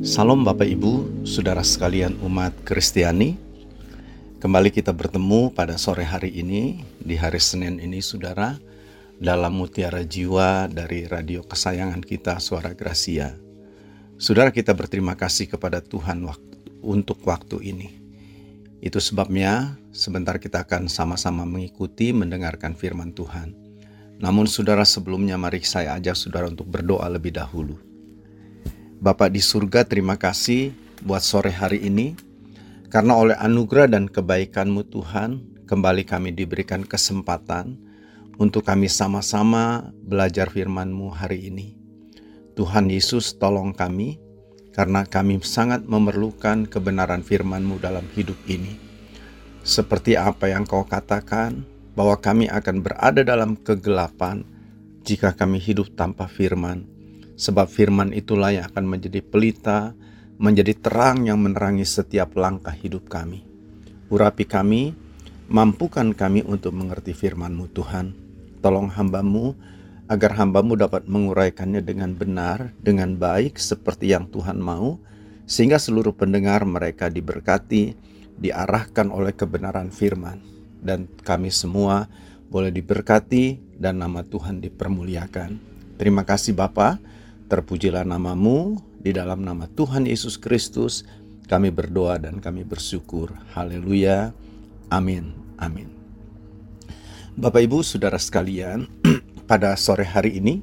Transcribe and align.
Salam 0.00 0.48
Bapak 0.48 0.64
Ibu, 0.64 1.24
Saudara 1.28 1.60
sekalian 1.60 2.16
umat 2.24 2.56
Kristiani. 2.64 3.36
Kembali 4.40 4.72
kita 4.72 4.96
bertemu 4.96 5.52
pada 5.52 5.76
sore 5.76 6.08
hari 6.08 6.40
ini, 6.40 6.88
di 7.04 7.20
hari 7.20 7.36
Senin 7.36 7.76
ini 7.76 8.00
Saudara, 8.00 8.56
dalam 9.20 9.60
Mutiara 9.60 10.00
Jiwa 10.00 10.72
dari 10.72 11.04
radio 11.04 11.44
kesayangan 11.44 12.00
kita 12.00 12.40
Suara 12.40 12.72
Gracia. 12.72 13.36
Saudara 14.16 14.48
kita 14.48 14.72
berterima 14.72 15.20
kasih 15.20 15.52
kepada 15.52 15.84
Tuhan 15.84 16.24
untuk 16.80 17.20
waktu 17.28 17.60
ini. 17.60 17.92
Itu 18.80 19.04
sebabnya 19.04 19.76
sebentar 19.92 20.40
kita 20.40 20.64
akan 20.64 20.88
sama-sama 20.88 21.44
mengikuti 21.44 22.16
mendengarkan 22.16 22.72
firman 22.72 23.12
Tuhan. 23.12 23.52
Namun 24.16 24.48
saudara 24.48 24.88
sebelumnya 24.88 25.36
mari 25.36 25.60
saya 25.60 25.92
ajak 26.00 26.16
saudara 26.16 26.48
untuk 26.48 26.72
berdoa 26.72 27.04
lebih 27.12 27.36
dahulu. 27.36 27.89
Bapak 29.00 29.32
di 29.32 29.40
surga 29.40 29.88
terima 29.88 30.20
kasih 30.20 30.76
buat 31.00 31.24
sore 31.24 31.48
hari 31.48 31.88
ini 31.88 32.12
karena 32.92 33.16
oleh 33.16 33.32
anugerah 33.32 33.88
dan 33.88 34.04
kebaikanmu 34.04 34.92
Tuhan 34.92 35.40
kembali 35.64 36.04
kami 36.04 36.36
diberikan 36.36 36.84
kesempatan 36.84 37.80
untuk 38.36 38.60
kami 38.68 38.92
sama-sama 38.92 39.88
belajar 40.04 40.52
firman-Mu 40.52 41.16
hari 41.16 41.48
ini. 41.48 41.80
Tuhan 42.60 42.92
Yesus 42.92 43.40
tolong 43.40 43.72
kami 43.72 44.20
karena 44.76 45.08
kami 45.08 45.40
sangat 45.48 45.80
memerlukan 45.88 46.68
kebenaran 46.68 47.24
firman-Mu 47.24 47.80
dalam 47.80 48.04
hidup 48.12 48.36
ini. 48.52 48.76
Seperti 49.64 50.20
apa 50.20 50.52
yang 50.52 50.68
kau 50.68 50.84
katakan 50.84 51.64
bahwa 51.96 52.20
kami 52.20 52.52
akan 52.52 52.84
berada 52.84 53.24
dalam 53.24 53.56
kegelapan 53.56 54.44
jika 55.08 55.32
kami 55.32 55.56
hidup 55.56 55.88
tanpa 55.96 56.28
firman 56.28 56.89
sebab 57.40 57.72
firman 57.72 58.12
itulah 58.12 58.52
yang 58.52 58.68
akan 58.68 58.84
menjadi 58.84 59.24
pelita, 59.24 59.96
menjadi 60.36 60.76
terang 60.76 61.24
yang 61.24 61.40
menerangi 61.40 61.88
setiap 61.88 62.36
langkah 62.36 62.76
hidup 62.76 63.08
kami. 63.08 63.40
Urapi 64.12 64.44
kami, 64.44 64.92
mampukan 65.48 66.12
kami 66.12 66.44
untuk 66.44 66.76
mengerti 66.76 67.16
firman-Mu 67.16 67.72
Tuhan. 67.72 68.12
Tolong 68.60 68.92
hambamu 68.92 69.56
agar 70.04 70.36
hambamu 70.36 70.76
dapat 70.76 71.08
menguraikannya 71.08 71.80
dengan 71.80 72.12
benar, 72.12 72.76
dengan 72.76 73.16
baik 73.16 73.56
seperti 73.56 74.12
yang 74.12 74.28
Tuhan 74.28 74.60
mau, 74.60 75.00
sehingga 75.48 75.80
seluruh 75.80 76.12
pendengar 76.12 76.68
mereka 76.68 77.08
diberkati, 77.08 77.96
diarahkan 78.36 79.08
oleh 79.08 79.32
kebenaran 79.32 79.88
firman. 79.88 80.44
Dan 80.76 81.08
kami 81.24 81.48
semua 81.48 82.04
boleh 82.52 82.74
diberkati 82.74 83.78
dan 83.80 84.02
nama 84.02 84.26
Tuhan 84.26 84.60
dipermuliakan. 84.60 85.56
Terima 85.96 86.26
kasih 86.26 86.52
Bapak. 86.58 87.19
Terpujilah 87.50 88.06
namamu 88.06 88.78
di 89.02 89.10
dalam 89.10 89.42
nama 89.42 89.66
Tuhan 89.66 90.06
Yesus 90.06 90.38
Kristus. 90.38 91.02
Kami 91.50 91.74
berdoa 91.74 92.14
dan 92.14 92.38
kami 92.38 92.62
bersyukur. 92.62 93.34
Haleluya. 93.58 94.30
Amin. 94.86 95.34
Amin. 95.58 95.90
Bapak 97.34 97.66
Ibu, 97.66 97.82
saudara 97.82 98.22
sekalian, 98.22 98.86
pada 99.50 99.74
sore 99.74 100.06
hari 100.06 100.38
ini 100.38 100.62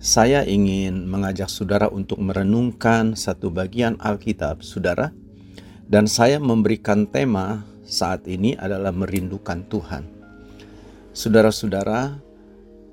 saya 0.00 0.48
ingin 0.48 1.04
mengajak 1.04 1.52
saudara 1.52 1.92
untuk 1.92 2.16
merenungkan 2.24 3.12
satu 3.20 3.52
bagian 3.52 4.00
Alkitab, 4.00 4.64
saudara. 4.64 5.12
Dan 5.84 6.08
saya 6.08 6.40
memberikan 6.40 7.04
tema 7.04 7.68
saat 7.84 8.24
ini 8.24 8.56
adalah 8.56 8.96
merindukan 8.96 9.60
Tuhan. 9.68 10.08
Saudara-saudara, 11.12 12.16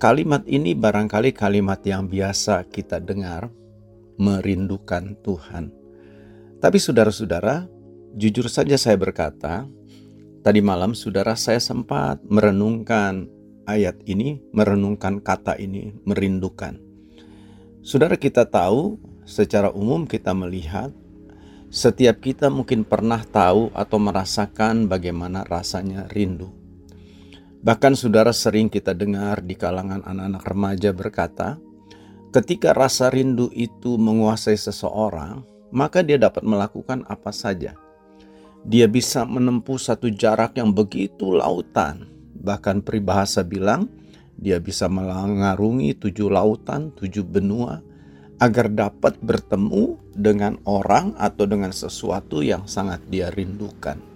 Kalimat 0.02 0.42
ini 0.50 0.74
barangkali 0.74 1.30
kalimat 1.30 1.78
yang 1.86 2.10
biasa 2.10 2.66
kita 2.74 2.98
dengar, 2.98 3.54
merindukan 4.18 5.14
Tuhan. 5.22 5.70
Tapi 6.58 6.82
saudara-saudara, 6.82 7.70
jujur 8.18 8.50
saja 8.50 8.82
saya 8.82 8.98
berkata, 8.98 9.70
tadi 10.42 10.58
malam 10.58 10.98
saudara 10.98 11.38
saya 11.38 11.62
sempat 11.62 12.18
merenungkan 12.25 13.30
ayat 13.70 14.02
ini, 14.09 14.42
merenungkan 14.50 15.22
kata 15.22 15.62
ini, 15.62 15.94
merindukan. 16.02 16.81
Saudara 17.86 18.18
kita 18.18 18.50
tahu, 18.50 18.98
secara 19.30 19.70
umum 19.70 20.09
kita 20.09 20.34
melihat, 20.34 20.90
setiap 21.70 22.25
kita 22.25 22.50
mungkin 22.50 22.90
pernah 22.90 23.22
tahu 23.22 23.70
atau 23.78 24.02
merasakan 24.02 24.90
bagaimana 24.90 25.46
rasanya 25.46 26.09
rindu. 26.09 26.61
Bahkan 27.62 27.94
saudara 27.94 28.34
sering 28.34 28.74
kita 28.74 28.98
dengar 28.98 29.46
di 29.46 29.54
kalangan 29.54 30.02
anak-anak 30.02 30.44
remaja 30.50 30.90
berkata, 30.98 31.62
ketika 32.34 32.74
rasa 32.74 33.14
rindu 33.14 33.54
itu 33.54 34.02
menguasai 34.02 34.58
seseorang, 34.58 35.46
maka 35.70 36.02
dia 36.02 36.18
dapat 36.18 36.42
melakukan 36.42 37.06
apa 37.06 37.30
saja. 37.30 37.78
Dia 38.66 38.90
bisa 38.90 39.30
menempuh 39.30 39.78
satu 39.78 40.10
jarak 40.10 40.58
yang 40.58 40.74
begitu 40.74 41.38
lautan. 41.38 42.10
Bahkan 42.42 42.82
peribahasa 42.82 43.46
bilang, 43.46 43.86
dia 44.42 44.58
bisa 44.58 44.90
mengarungi 44.90 45.94
tujuh 46.02 46.34
lautan, 46.34 46.90
tujuh 46.98 47.22
benua, 47.22 47.78
agar 48.42 48.74
dapat 48.74 49.22
bertemu 49.22 50.02
dengan 50.18 50.58
orang 50.66 51.14
atau 51.14 51.46
dengan 51.46 51.70
sesuatu 51.70 52.42
yang 52.42 52.66
sangat 52.66 53.06
dia 53.06 53.30
rindukan. 53.30 54.11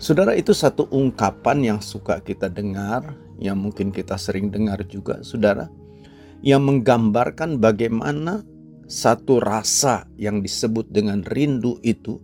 Saudara 0.00 0.32
itu 0.32 0.56
satu 0.56 0.88
ungkapan 0.88 1.60
yang 1.60 1.80
suka 1.84 2.24
kita 2.24 2.48
dengar, 2.48 3.12
yang 3.36 3.60
mungkin 3.60 3.92
kita 3.92 4.16
sering 4.16 4.48
dengar 4.48 4.80
juga, 4.88 5.20
saudara, 5.20 5.68
yang 6.40 6.64
menggambarkan 6.64 7.60
bagaimana 7.60 8.40
satu 8.88 9.44
rasa 9.44 10.08
yang 10.16 10.40
disebut 10.40 10.88
dengan 10.88 11.20
rindu 11.28 11.76
itu 11.84 12.16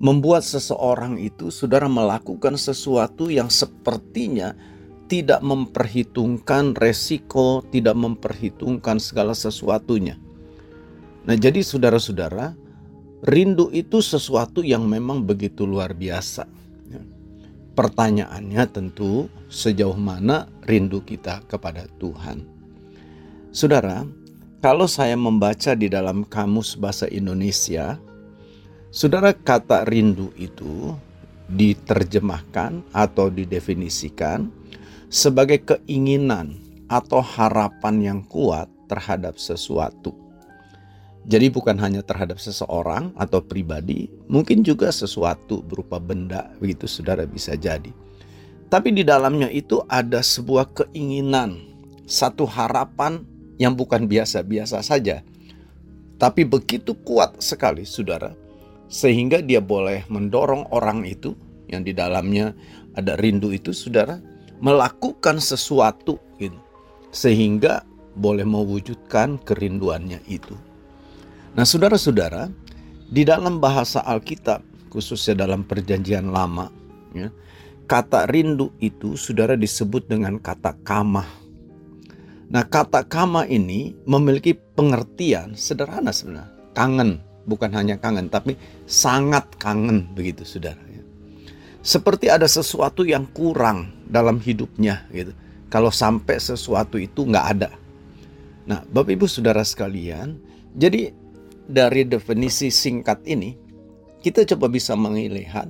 membuat 0.00 0.48
seseorang 0.48 1.20
itu, 1.20 1.52
saudara, 1.52 1.92
melakukan 1.92 2.56
sesuatu 2.56 3.28
yang 3.28 3.52
sepertinya 3.52 4.56
tidak 5.12 5.44
memperhitungkan 5.44 6.72
resiko, 6.72 7.68
tidak 7.68 8.00
memperhitungkan 8.00 8.96
segala 8.96 9.36
sesuatunya. 9.36 10.16
Nah, 11.28 11.36
jadi 11.36 11.60
saudara-saudara, 11.60 12.56
rindu 13.28 13.68
itu 13.76 14.00
sesuatu 14.00 14.64
yang 14.64 14.88
memang 14.88 15.28
begitu 15.28 15.68
luar 15.68 15.92
biasa 15.92 16.57
Pertanyaannya 17.78 18.64
tentu 18.74 19.30
sejauh 19.46 19.94
mana 19.94 20.50
rindu 20.66 20.98
kita 20.98 21.46
kepada 21.46 21.86
Tuhan. 22.02 22.42
Saudara, 23.54 24.02
kalau 24.58 24.90
saya 24.90 25.14
membaca 25.14 25.78
di 25.78 25.86
dalam 25.86 26.26
kamus 26.26 26.74
bahasa 26.74 27.06
Indonesia, 27.06 27.94
saudara 28.90 29.30
kata 29.30 29.86
rindu 29.86 30.34
itu 30.34 30.90
diterjemahkan 31.46 32.82
atau 32.90 33.30
didefinisikan 33.30 34.50
sebagai 35.06 35.62
keinginan 35.62 36.58
atau 36.90 37.22
harapan 37.22 38.02
yang 38.02 38.20
kuat 38.26 38.66
terhadap 38.90 39.38
sesuatu. 39.38 40.27
Jadi 41.28 41.52
bukan 41.52 41.76
hanya 41.76 42.00
terhadap 42.00 42.40
seseorang 42.40 43.12
atau 43.12 43.44
pribadi, 43.44 44.08
mungkin 44.32 44.64
juga 44.64 44.88
sesuatu 44.88 45.60
berupa 45.60 46.00
benda, 46.00 46.48
begitu 46.56 46.88
saudara 46.88 47.28
bisa 47.28 47.52
jadi. 47.52 47.92
Tapi 48.72 48.96
di 48.96 49.04
dalamnya 49.04 49.52
itu 49.52 49.84
ada 49.92 50.24
sebuah 50.24 50.72
keinginan, 50.72 51.68
satu 52.08 52.48
harapan 52.48 53.28
yang 53.60 53.76
bukan 53.76 54.08
biasa-biasa 54.08 54.80
saja. 54.80 55.20
Tapi 56.16 56.48
begitu 56.48 56.96
kuat 57.04 57.44
sekali 57.44 57.84
saudara, 57.84 58.32
sehingga 58.88 59.44
dia 59.44 59.60
boleh 59.60 60.08
mendorong 60.08 60.72
orang 60.72 61.04
itu 61.04 61.36
yang 61.68 61.84
di 61.84 61.92
dalamnya 61.92 62.56
ada 62.96 63.20
rindu 63.20 63.52
itu 63.52 63.76
saudara, 63.76 64.16
melakukan 64.64 65.44
sesuatu 65.44 66.16
gitu. 66.40 66.56
Sehingga 67.12 67.84
boleh 68.16 68.48
mewujudkan 68.48 69.36
kerinduannya 69.44 70.24
itu. 70.24 70.67
Nah, 71.58 71.66
saudara-saudara, 71.66 72.46
di 73.10 73.26
dalam 73.26 73.58
bahasa 73.58 73.98
Alkitab, 74.06 74.62
khususnya 74.94 75.42
dalam 75.42 75.66
Perjanjian 75.66 76.30
Lama, 76.30 76.70
ya, 77.10 77.34
kata 77.90 78.30
rindu 78.30 78.70
itu 78.78 79.18
saudara 79.18 79.58
disebut 79.58 80.06
dengan 80.06 80.38
kata 80.38 80.78
kamah. 80.86 81.26
Nah, 82.46 82.62
kata 82.62 83.02
kamah 83.02 83.50
ini 83.50 83.98
memiliki 84.06 84.54
pengertian 84.54 85.58
sederhana 85.58 86.14
sebenarnya, 86.14 86.46
kangen, 86.78 87.18
bukan 87.50 87.74
hanya 87.74 87.98
kangen, 87.98 88.30
tapi 88.30 88.54
sangat 88.86 89.50
kangen 89.58 90.14
begitu, 90.14 90.46
saudara. 90.46 90.78
Ya. 90.94 91.02
Seperti 91.82 92.30
ada 92.30 92.46
sesuatu 92.46 93.02
yang 93.02 93.26
kurang 93.34 93.98
dalam 94.06 94.38
hidupnya, 94.38 95.10
gitu. 95.10 95.34
Kalau 95.74 95.90
sampai 95.90 96.38
sesuatu 96.38 97.02
itu 97.02 97.26
nggak 97.26 97.46
ada. 97.50 97.74
Nah, 98.62 98.86
Bapak 98.86 99.10
Ibu 99.10 99.26
Saudara 99.26 99.66
sekalian, 99.66 100.38
jadi 100.78 101.10
dari 101.68 102.08
definisi 102.08 102.72
singkat 102.72 103.22
ini, 103.28 103.54
kita 104.24 104.42
coba 104.48 104.72
bisa 104.72 104.96
melihat, 104.96 105.68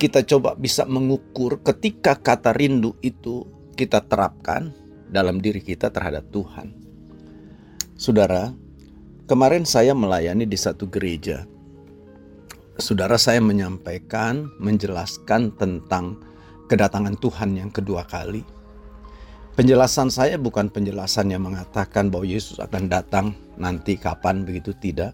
kita 0.00 0.24
coba 0.24 0.56
bisa 0.56 0.88
mengukur 0.88 1.60
ketika 1.62 2.16
kata 2.16 2.56
rindu 2.56 2.96
itu 3.04 3.44
kita 3.76 4.00
terapkan 4.08 4.72
dalam 5.12 5.38
diri 5.38 5.60
kita 5.62 5.92
terhadap 5.92 6.26
Tuhan. 6.32 6.72
Saudara, 7.96 8.52
Kemarin 9.26 9.66
saya 9.66 9.90
melayani 9.90 10.46
di 10.46 10.54
satu 10.54 10.86
gereja. 10.86 11.50
Saudara 12.78 13.18
saya 13.18 13.42
menyampaikan, 13.42 14.46
menjelaskan 14.62 15.50
tentang 15.58 16.22
kedatangan 16.70 17.18
Tuhan 17.18 17.58
yang 17.58 17.74
kedua 17.74 18.06
kali. 18.06 18.46
Penjelasan 19.58 20.14
saya 20.14 20.38
bukan 20.38 20.70
penjelasan 20.70 21.34
yang 21.34 21.42
mengatakan 21.42 22.06
bahwa 22.06 22.22
Yesus 22.22 22.62
akan 22.62 22.86
datang 22.86 23.34
nanti 23.58 23.98
kapan 23.98 24.46
begitu 24.46 24.70
tidak. 24.78 25.10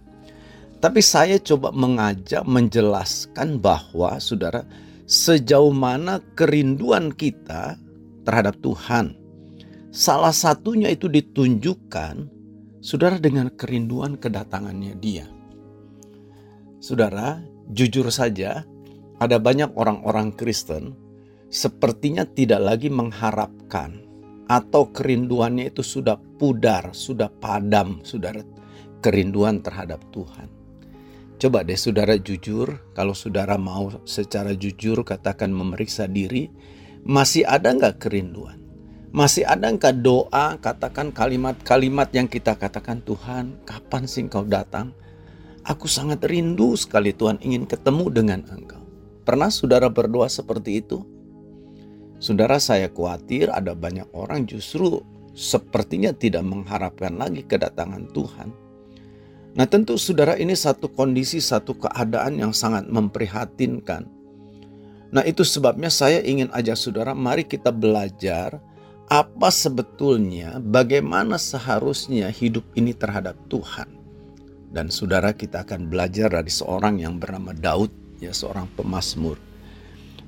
Tapi 0.82 0.98
saya 0.98 1.38
coba 1.38 1.70
mengajak 1.70 2.42
menjelaskan 2.42 3.62
bahwa 3.62 4.18
saudara 4.18 4.66
sejauh 5.06 5.70
mana 5.70 6.18
kerinduan 6.34 7.14
kita 7.14 7.78
terhadap 8.26 8.58
Tuhan. 8.58 9.14
Salah 9.94 10.34
satunya 10.34 10.90
itu 10.90 11.06
ditunjukkan 11.06 12.26
saudara 12.82 13.22
dengan 13.22 13.54
kerinduan 13.54 14.18
kedatangannya 14.18 14.98
dia. 14.98 15.30
Saudara, 16.82 17.38
jujur 17.70 18.10
saja 18.10 18.66
ada 19.22 19.38
banyak 19.38 19.70
orang-orang 19.78 20.34
Kristen 20.34 20.98
sepertinya 21.46 22.26
tidak 22.26 22.58
lagi 22.58 22.90
mengharapkan 22.90 24.02
atau 24.50 24.90
kerinduannya 24.90 25.70
itu 25.70 25.86
sudah 25.86 26.18
pudar, 26.42 26.90
sudah 26.90 27.30
padam, 27.30 28.02
saudara, 28.02 28.42
kerinduan 28.98 29.62
terhadap 29.62 30.02
Tuhan. 30.10 30.61
Coba 31.42 31.66
deh 31.66 31.74
saudara 31.74 32.14
jujur, 32.14 32.78
kalau 32.94 33.18
saudara 33.18 33.58
mau 33.58 33.90
secara 34.06 34.54
jujur 34.54 35.02
katakan 35.02 35.50
memeriksa 35.50 36.06
diri, 36.06 36.54
masih 37.02 37.42
ada 37.42 37.74
nggak 37.74 37.98
kerinduan? 37.98 38.62
Masih 39.10 39.42
ada 39.42 39.66
nggak 39.74 40.06
doa, 40.06 40.54
katakan 40.62 41.10
kalimat-kalimat 41.10 42.14
yang 42.14 42.30
kita 42.30 42.54
katakan, 42.54 43.02
Tuhan 43.02 43.58
kapan 43.66 44.06
sih 44.06 44.22
engkau 44.22 44.46
datang? 44.46 44.94
Aku 45.66 45.90
sangat 45.90 46.22
rindu 46.30 46.78
sekali 46.78 47.10
Tuhan 47.10 47.42
ingin 47.42 47.66
ketemu 47.66 48.06
dengan 48.14 48.46
engkau. 48.46 48.86
Pernah 49.26 49.50
saudara 49.50 49.90
berdoa 49.90 50.30
seperti 50.30 50.78
itu? 50.78 51.02
Saudara 52.22 52.62
saya 52.62 52.86
khawatir 52.86 53.50
ada 53.50 53.74
banyak 53.74 54.06
orang 54.14 54.46
justru 54.46 55.02
sepertinya 55.34 56.14
tidak 56.14 56.46
mengharapkan 56.46 57.18
lagi 57.18 57.42
kedatangan 57.42 58.14
Tuhan 58.14 58.61
Nah 59.52 59.68
tentu 59.68 60.00
saudara 60.00 60.40
ini 60.40 60.56
satu 60.56 60.88
kondisi, 60.88 61.36
satu 61.36 61.76
keadaan 61.76 62.40
yang 62.40 62.52
sangat 62.56 62.88
memprihatinkan. 62.88 64.08
Nah 65.12 65.24
itu 65.28 65.44
sebabnya 65.44 65.92
saya 65.92 66.24
ingin 66.24 66.48
ajak 66.56 66.76
saudara 66.80 67.12
mari 67.12 67.44
kita 67.44 67.68
belajar 67.68 68.56
apa 69.12 69.52
sebetulnya 69.52 70.56
bagaimana 70.56 71.36
seharusnya 71.36 72.32
hidup 72.32 72.64
ini 72.72 72.96
terhadap 72.96 73.36
Tuhan. 73.52 74.00
Dan 74.72 74.88
saudara 74.88 75.36
kita 75.36 75.68
akan 75.68 75.92
belajar 75.92 76.32
dari 76.32 76.48
seorang 76.48 77.04
yang 77.04 77.20
bernama 77.20 77.52
Daud, 77.52 77.92
ya 78.24 78.32
seorang 78.32 78.72
pemazmur. 78.72 79.36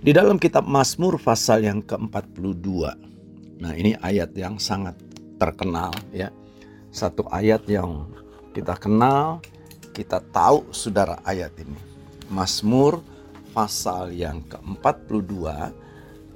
Di 0.04 0.12
dalam 0.12 0.36
kitab 0.36 0.68
Mazmur 0.68 1.16
pasal 1.16 1.64
yang 1.64 1.80
ke-42. 1.80 2.68
Nah, 3.56 3.72
ini 3.72 3.96
ayat 4.04 4.36
yang 4.36 4.60
sangat 4.60 5.00
terkenal 5.40 5.96
ya. 6.12 6.28
Satu 6.92 7.24
ayat 7.32 7.64
yang 7.72 8.12
kita 8.54 8.78
kenal, 8.78 9.42
kita 9.90 10.22
tahu 10.30 10.70
saudara 10.70 11.18
ayat 11.26 11.50
ini. 11.58 11.74
Mazmur 12.30 13.02
pasal 13.50 14.14
yang 14.14 14.46
ke-42 14.46 15.34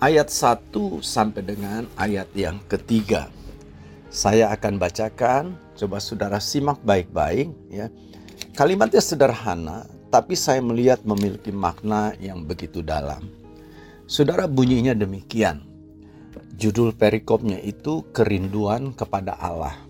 ayat 0.02 0.28
1 0.30 0.74
sampai 0.98 1.42
dengan 1.46 1.86
ayat 1.94 2.26
yang 2.34 2.58
ketiga. 2.66 3.30
Saya 4.10 4.50
akan 4.50 4.82
bacakan, 4.82 5.54
coba 5.78 6.02
saudara 6.02 6.42
simak 6.42 6.82
baik-baik 6.82 7.54
ya. 7.70 7.86
Kalimatnya 8.58 8.98
sederhana, 8.98 9.86
tapi 10.10 10.34
saya 10.34 10.58
melihat 10.58 10.98
memiliki 11.06 11.54
makna 11.54 12.18
yang 12.18 12.42
begitu 12.42 12.82
dalam. 12.82 13.22
Saudara 14.10 14.50
bunyinya 14.50 14.96
demikian. 14.96 15.62
Judul 16.58 16.90
perikopnya 16.90 17.62
itu 17.62 18.02
kerinduan 18.10 18.90
kepada 18.90 19.38
Allah. 19.38 19.87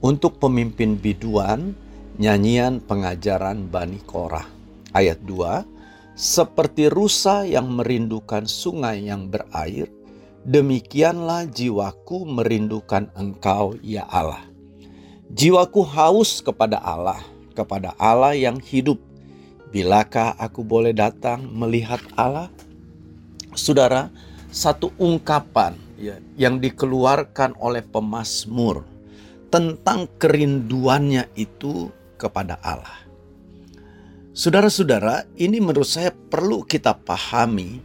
Untuk 0.00 0.40
pemimpin 0.40 0.96
biduan, 0.96 1.76
nyanyian 2.16 2.80
pengajaran 2.80 3.68
Bani 3.68 4.00
Korah. 4.00 4.48
Ayat 4.96 5.20
2, 5.28 6.16
seperti 6.16 6.88
rusa 6.88 7.44
yang 7.44 7.68
merindukan 7.68 8.48
sungai 8.48 9.04
yang 9.04 9.28
berair, 9.28 9.92
demikianlah 10.48 11.44
jiwaku 11.52 12.24
merindukan 12.24 13.12
engkau 13.12 13.76
ya 13.84 14.08
Allah. 14.08 14.40
Jiwaku 15.36 15.84
haus 15.84 16.40
kepada 16.40 16.80
Allah, 16.80 17.20
kepada 17.52 17.92
Allah 18.00 18.32
yang 18.32 18.56
hidup. 18.56 18.96
Bilakah 19.68 20.32
aku 20.40 20.64
boleh 20.64 20.96
datang 20.96 21.44
melihat 21.44 22.00
Allah? 22.16 22.48
Saudara, 23.52 24.08
satu 24.48 24.96
ungkapan 24.96 25.76
ya, 26.00 26.16
yang 26.40 26.56
dikeluarkan 26.56 27.52
oleh 27.60 27.84
pemazmur 27.84 28.89
tentang 29.50 30.06
kerinduannya 30.16 31.26
itu 31.34 31.90
kepada 32.16 32.56
Allah. 32.62 33.10
Saudara-saudara, 34.30 35.26
ini 35.36 35.58
menurut 35.58 35.90
saya 35.90 36.14
perlu 36.14 36.62
kita 36.62 36.94
pahami 36.94 37.82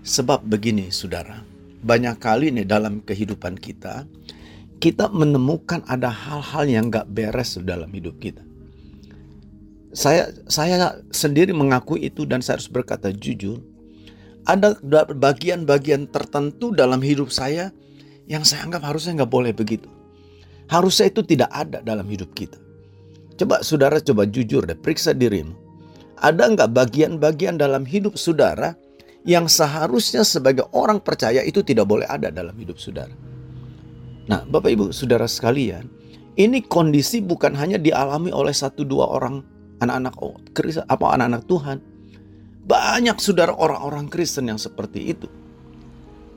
sebab 0.00 0.40
begini 0.42 0.88
saudara. 0.88 1.44
Banyak 1.84 2.16
kali 2.16 2.50
nih 2.50 2.66
dalam 2.66 3.04
kehidupan 3.04 3.60
kita, 3.60 4.08
kita 4.80 5.12
menemukan 5.12 5.84
ada 5.84 6.08
hal-hal 6.08 6.64
yang 6.66 6.88
gak 6.88 7.06
beres 7.12 7.60
dalam 7.60 7.92
hidup 7.92 8.16
kita. 8.18 8.42
Saya 9.96 10.28
saya 10.48 11.00
sendiri 11.08 11.56
mengakui 11.56 12.04
itu 12.04 12.28
dan 12.28 12.44
saya 12.44 12.60
harus 12.60 12.68
berkata 12.68 13.12
jujur. 13.12 13.64
Ada 14.44 14.78
bagian-bagian 15.16 16.06
tertentu 16.12 16.70
dalam 16.70 17.00
hidup 17.00 17.32
saya 17.32 17.72
yang 18.28 18.46
saya 18.46 18.68
anggap 18.68 18.84
harusnya 18.84 19.24
nggak 19.24 19.32
boleh 19.32 19.52
begitu. 19.56 19.88
Harusnya 20.66 21.06
itu 21.10 21.22
tidak 21.22 21.50
ada 21.54 21.78
dalam 21.82 22.06
hidup 22.10 22.34
kita. 22.34 22.58
Coba 23.36 23.62
saudara 23.62 24.02
coba 24.02 24.26
jujur 24.26 24.66
deh, 24.66 24.74
periksa 24.74 25.14
dirimu. 25.14 25.54
Ada 26.16 26.48
nggak 26.56 26.70
bagian-bagian 26.72 27.60
dalam 27.60 27.84
hidup 27.84 28.16
saudara 28.16 28.74
yang 29.28 29.46
seharusnya 29.46 30.24
sebagai 30.24 30.64
orang 30.72 30.98
percaya 30.98 31.44
itu 31.44 31.60
tidak 31.60 31.84
boleh 31.86 32.08
ada 32.08 32.32
dalam 32.32 32.56
hidup 32.56 32.80
saudara? 32.80 33.12
Nah, 34.26 34.42
Bapak 34.42 34.72
Ibu, 34.72 34.90
saudara 34.90 35.28
sekalian, 35.28 35.86
ini 36.34 36.64
kondisi 36.64 37.22
bukan 37.22 37.54
hanya 37.54 37.78
dialami 37.78 38.34
oleh 38.34 38.56
satu 38.56 38.82
dua 38.82 39.06
orang 39.06 39.44
anak-anak 39.78 40.14
apa 40.88 41.04
anak-anak 41.14 41.42
Tuhan. 41.46 41.78
Banyak 42.66 43.22
saudara 43.22 43.54
orang-orang 43.54 44.10
Kristen 44.10 44.50
yang 44.50 44.58
seperti 44.58 45.14
itu 45.14 45.30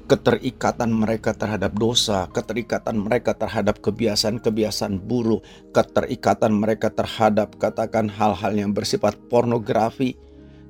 keterikatan 0.09 0.89
mereka 0.89 1.37
terhadap 1.37 1.77
dosa, 1.77 2.25
keterikatan 2.33 2.97
mereka 2.97 3.37
terhadap 3.37 3.77
kebiasaan-kebiasaan 3.77 4.97
buruk, 5.05 5.45
keterikatan 5.69 6.57
mereka 6.57 6.89
terhadap 6.89 7.53
katakan 7.61 8.09
hal-hal 8.09 8.57
yang 8.57 8.73
bersifat 8.73 9.13
pornografi, 9.29 10.17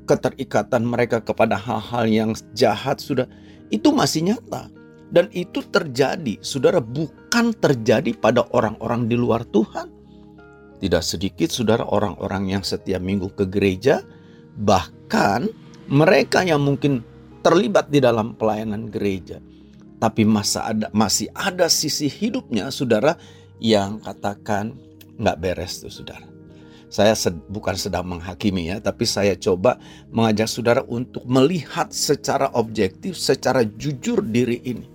keterikatan 0.03 0.83
mereka 0.83 1.23
kepada 1.23 1.55
hal-hal 1.55 2.03
yang 2.11 2.31
jahat 2.51 2.99
sudah 2.99 3.31
itu 3.71 3.95
masih 3.95 4.35
nyata 4.35 4.67
dan 5.09 5.31
itu 5.31 5.63
terjadi, 5.71 6.35
saudara 6.43 6.83
bukan 6.83 7.55
terjadi 7.55 8.11
pada 8.19 8.43
orang-orang 8.51 9.07
di 9.07 9.15
luar 9.15 9.47
Tuhan. 9.47 9.87
Tidak 10.83 11.03
sedikit 11.03 11.47
saudara 11.47 11.87
orang-orang 11.87 12.59
yang 12.59 12.63
setiap 12.63 12.99
minggu 12.99 13.31
ke 13.35 13.47
gereja, 13.47 14.03
bahkan 14.59 15.47
mereka 15.87 16.43
yang 16.43 16.63
mungkin 16.63 17.03
terlibat 17.41 17.91
di 17.91 17.99
dalam 18.03 18.35
pelayanan 18.35 18.87
gereja. 18.87 19.39
Tapi 19.99 20.23
masa 20.23 20.71
ada, 20.71 20.87
masih 20.95 21.27
ada 21.35 21.67
sisi 21.67 22.07
hidupnya 22.07 22.71
saudara 22.71 23.19
yang 23.59 23.99
katakan 23.99 24.71
nggak 25.19 25.37
beres 25.43 25.83
tuh 25.83 25.91
saudara. 25.91 26.23
Saya 26.89 27.13
sed, 27.13 27.37
bukan 27.53 27.77
sedang 27.77 28.07
menghakimi 28.07 28.73
ya, 28.73 28.81
tapi 28.81 29.05
saya 29.05 29.37
coba 29.37 29.77
mengajak 30.09 30.49
saudara 30.49 30.81
untuk 30.89 31.21
melihat 31.29 31.93
secara 31.93 32.49
objektif, 32.57 33.13
secara 33.13 33.61
jujur 33.61 34.25
diri 34.25 34.57
ini. 34.65 34.89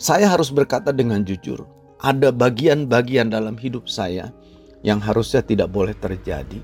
Saya 0.00 0.32
harus 0.32 0.48
berkata 0.48 0.94
dengan 0.94 1.20
jujur, 1.26 1.68
ada 2.00 2.32
bagian-bagian 2.32 3.28
dalam 3.28 3.58
hidup 3.60 3.84
saya 3.90 4.32
yang 4.80 5.02
harusnya 5.02 5.44
tidak 5.44 5.68
boleh 5.68 5.92
terjadi. 5.92 6.62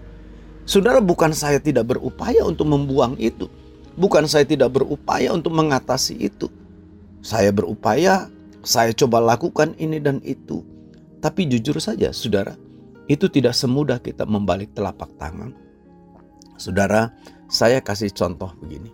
Saudara 0.64 1.04
bukan 1.04 1.36
saya 1.36 1.60
tidak 1.60 1.92
berupaya 1.92 2.40
untuk 2.48 2.64
membuang 2.64 3.20
itu, 3.20 3.50
Bukan 3.94 4.26
saya 4.26 4.42
tidak 4.42 4.74
berupaya 4.74 5.30
untuk 5.30 5.54
mengatasi 5.54 6.18
itu. 6.18 6.50
Saya 7.22 7.54
berupaya, 7.54 8.28
saya 8.66 8.90
coba 8.92 9.22
lakukan 9.22 9.78
ini 9.78 10.02
dan 10.02 10.18
itu. 10.26 10.66
Tapi 11.22 11.48
jujur 11.48 11.78
saja, 11.80 12.10
saudara, 12.10 12.58
itu 13.06 13.30
tidak 13.30 13.56
semudah 13.56 14.02
kita 14.02 14.28
membalik 14.28 14.74
telapak 14.76 15.08
tangan. 15.16 15.54
Saudara, 16.60 17.14
saya 17.48 17.80
kasih 17.80 18.12
contoh 18.12 18.52
begini. 18.60 18.92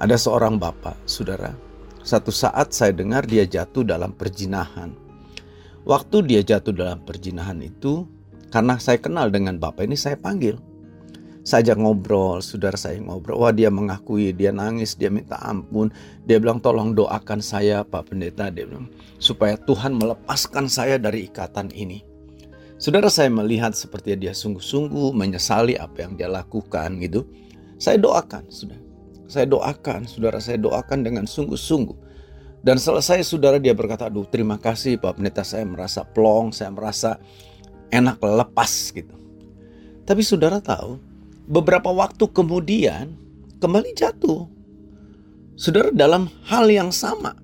Ada 0.00 0.16
seorang 0.16 0.56
bapak, 0.56 0.96
saudara. 1.04 1.52
Satu 2.00 2.32
saat 2.32 2.72
saya 2.72 2.96
dengar 2.96 3.28
dia 3.28 3.44
jatuh 3.44 3.84
dalam 3.84 4.16
perjinahan. 4.16 4.96
Waktu 5.84 6.16
dia 6.24 6.40
jatuh 6.40 6.72
dalam 6.72 7.04
perjinahan 7.04 7.60
itu, 7.60 8.08
Karena 8.50 8.76
saya 8.82 8.98
kenal 8.98 9.30
dengan 9.30 9.56
Bapak 9.62 9.86
ini 9.86 9.94
saya 9.94 10.18
panggil. 10.18 10.58
Saya 11.40 11.72
ajak 11.72 11.80
ngobrol, 11.80 12.44
saudara 12.44 12.76
saya 12.76 13.00
ngobrol. 13.00 13.40
Wah 13.40 13.48
dia 13.48 13.72
mengakui, 13.72 14.36
dia 14.36 14.52
nangis, 14.52 14.92
dia 14.92 15.08
minta 15.08 15.40
ampun. 15.40 15.88
Dia 16.28 16.36
bilang 16.36 16.60
tolong 16.60 16.92
doakan 16.92 17.40
saya 17.40 17.80
Pak 17.80 18.12
Pendeta. 18.12 18.52
Dia 18.52 18.68
bilang 18.68 18.92
supaya 19.16 19.56
Tuhan 19.56 19.96
melepaskan 19.96 20.68
saya 20.68 21.00
dari 21.00 21.24
ikatan 21.32 21.72
ini. 21.72 22.04
Saudara 22.80 23.08
saya 23.12 23.28
melihat 23.32 23.72
seperti 23.76 24.16
dia 24.16 24.32
sungguh-sungguh 24.32 25.12
menyesali 25.16 25.76
apa 25.80 26.04
yang 26.04 26.16
dia 26.16 26.28
lakukan 26.28 27.00
gitu. 27.00 27.24
Saya 27.80 27.96
doakan, 27.96 28.48
sudah. 28.48 28.80
Saya 29.28 29.48
doakan, 29.48 30.04
saudara 30.04 30.40
saya 30.40 30.60
doakan 30.60 31.04
dengan 31.04 31.24
sungguh-sungguh. 31.24 31.96
Dan 32.60 32.76
selesai 32.76 33.24
saudara 33.24 33.56
dia 33.56 33.72
berkata, 33.72 34.12
aduh 34.12 34.28
terima 34.28 34.60
kasih 34.60 35.00
Pak 35.00 35.16
Pendeta 35.16 35.40
saya 35.40 35.64
merasa 35.64 36.04
plong, 36.04 36.52
saya 36.52 36.68
merasa 36.68 37.16
enak 37.88 38.20
lepas 38.20 38.72
gitu. 38.92 39.16
Tapi 40.04 40.20
saudara 40.20 40.60
tahu, 40.60 41.09
beberapa 41.50 41.90
waktu 41.90 42.30
kemudian 42.30 43.18
kembali 43.58 43.90
jatuh. 43.98 44.46
Saudara 45.58 45.90
dalam 45.90 46.30
hal 46.46 46.70
yang 46.70 46.94
sama, 46.94 47.34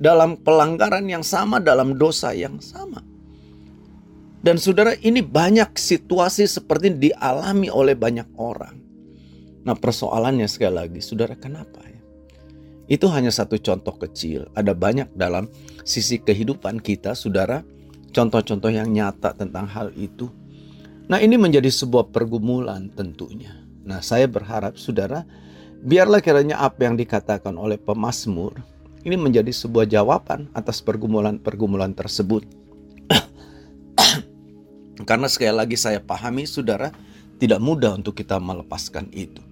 dalam 0.00 0.40
pelanggaran 0.40 1.06
yang 1.06 1.22
sama, 1.22 1.60
dalam 1.60 1.94
dosa 2.00 2.32
yang 2.32 2.58
sama. 2.58 3.04
Dan 4.42 4.58
saudara 4.58 4.98
ini 4.98 5.22
banyak 5.22 5.78
situasi 5.78 6.50
seperti 6.50 6.90
dialami 6.98 7.70
oleh 7.70 7.94
banyak 7.94 8.26
orang. 8.34 8.74
Nah 9.62 9.78
persoalannya 9.78 10.50
sekali 10.50 10.74
lagi, 10.74 10.98
saudara 10.98 11.38
kenapa? 11.38 11.92
Itu 12.90 13.08
hanya 13.08 13.32
satu 13.32 13.56
contoh 13.56 13.96
kecil. 13.96 14.50
Ada 14.52 14.76
banyak 14.76 15.14
dalam 15.16 15.48
sisi 15.80 16.20
kehidupan 16.20 16.82
kita, 16.82 17.16
saudara, 17.16 17.64
contoh-contoh 18.12 18.68
yang 18.68 18.90
nyata 18.92 19.32
tentang 19.32 19.64
hal 19.64 19.94
itu. 19.96 20.28
Nah, 21.10 21.18
ini 21.18 21.34
menjadi 21.34 21.68
sebuah 21.70 22.14
pergumulan 22.14 22.90
tentunya. 22.92 23.58
Nah, 23.82 23.98
saya 23.98 24.30
berharap 24.30 24.78
saudara, 24.78 25.26
biarlah 25.82 26.22
kiranya 26.22 26.62
apa 26.62 26.86
yang 26.86 26.94
dikatakan 26.94 27.58
oleh 27.58 27.74
pemazmur 27.80 28.54
ini 29.02 29.18
menjadi 29.18 29.50
sebuah 29.50 29.90
jawaban 29.90 30.46
atas 30.54 30.78
pergumulan-pergumulan 30.78 31.90
tersebut. 31.90 32.46
Karena 35.08 35.26
sekali 35.26 35.50
lagi 35.50 35.74
saya 35.74 35.98
pahami 35.98 36.46
saudara, 36.46 36.94
tidak 37.42 37.58
mudah 37.58 37.98
untuk 37.98 38.14
kita 38.14 38.38
melepaskan 38.38 39.10
itu. 39.10 39.42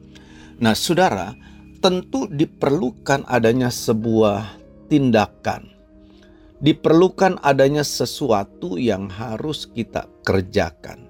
Nah, 0.62 0.78
saudara, 0.78 1.34
tentu 1.82 2.30
diperlukan 2.30 3.26
adanya 3.26 3.74
sebuah 3.74 4.54
tindakan. 4.86 5.66
Diperlukan 6.62 7.42
adanya 7.42 7.82
sesuatu 7.82 8.78
yang 8.78 9.10
harus 9.10 9.66
kita 9.66 10.06
kerjakan. 10.22 11.09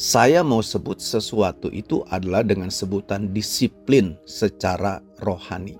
Saya 0.00 0.40
mau 0.40 0.64
sebut 0.64 0.96
sesuatu 0.96 1.68
itu 1.68 2.00
adalah 2.08 2.40
dengan 2.40 2.72
sebutan 2.72 3.36
disiplin 3.36 4.16
secara 4.24 5.04
rohani. 5.20 5.76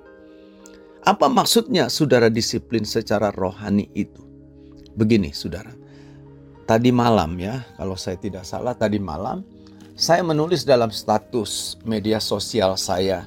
Apa 1.08 1.32
maksudnya 1.32 1.88
saudara 1.88 2.28
disiplin 2.28 2.84
secara 2.84 3.32
rohani 3.32 3.88
itu? 3.96 4.20
Begini 4.92 5.32
saudara, 5.32 5.72
tadi 6.68 6.92
malam 6.92 7.40
ya, 7.40 7.64
kalau 7.80 7.96
saya 7.96 8.20
tidak 8.20 8.44
salah 8.44 8.76
tadi 8.76 9.00
malam, 9.00 9.40
saya 9.96 10.20
menulis 10.20 10.68
dalam 10.68 10.92
status 10.92 11.80
media 11.88 12.20
sosial 12.20 12.76
saya 12.76 13.24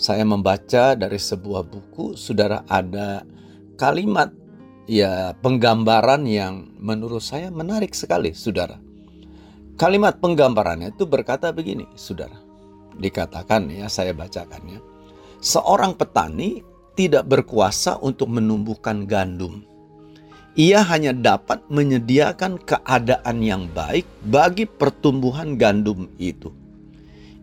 saya 0.00 0.24
membaca 0.24 0.96
dari 0.96 1.20
sebuah 1.20 1.60
buku, 1.68 2.16
saudara 2.16 2.64
ada 2.72 3.20
kalimat 3.76 4.32
ya 4.88 5.36
penggambaran 5.44 6.24
yang 6.24 6.72
menurut 6.80 7.20
saya 7.20 7.52
menarik 7.52 7.92
sekali, 7.92 8.32
saudara. 8.32 8.89
Kalimat 9.80 10.20
penggambarannya 10.20 10.92
itu 10.92 11.08
berkata 11.08 11.48
begini, 11.56 11.88
saudara. 11.96 12.36
Dikatakan 13.00 13.72
ya, 13.72 13.88
saya 13.88 14.12
bacakannya. 14.12 14.76
Seorang 15.40 15.96
petani 15.96 16.60
tidak 16.92 17.24
berkuasa 17.24 17.96
untuk 18.04 18.28
menumbuhkan 18.28 19.08
gandum. 19.08 19.64
Ia 20.52 20.84
hanya 20.84 21.16
dapat 21.16 21.64
menyediakan 21.72 22.60
keadaan 22.60 23.40
yang 23.40 23.72
baik 23.72 24.04
bagi 24.28 24.68
pertumbuhan 24.68 25.56
gandum 25.56 26.12
itu. 26.20 26.52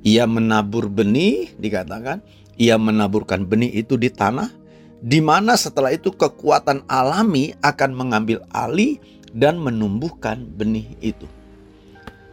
Ia 0.06 0.30
menabur 0.30 0.94
benih, 0.94 1.58
dikatakan, 1.58 2.22
ia 2.54 2.78
menaburkan 2.78 3.50
benih 3.50 3.82
itu 3.82 3.98
di 3.98 4.14
tanah, 4.14 4.54
di 5.02 5.26
mana 5.26 5.58
setelah 5.58 5.90
itu 5.90 6.14
kekuatan 6.14 6.86
alami 6.86 7.58
akan 7.66 7.98
mengambil 7.98 8.46
alih 8.54 9.02
dan 9.34 9.58
menumbuhkan 9.58 10.46
benih 10.54 10.86
itu. 11.02 11.26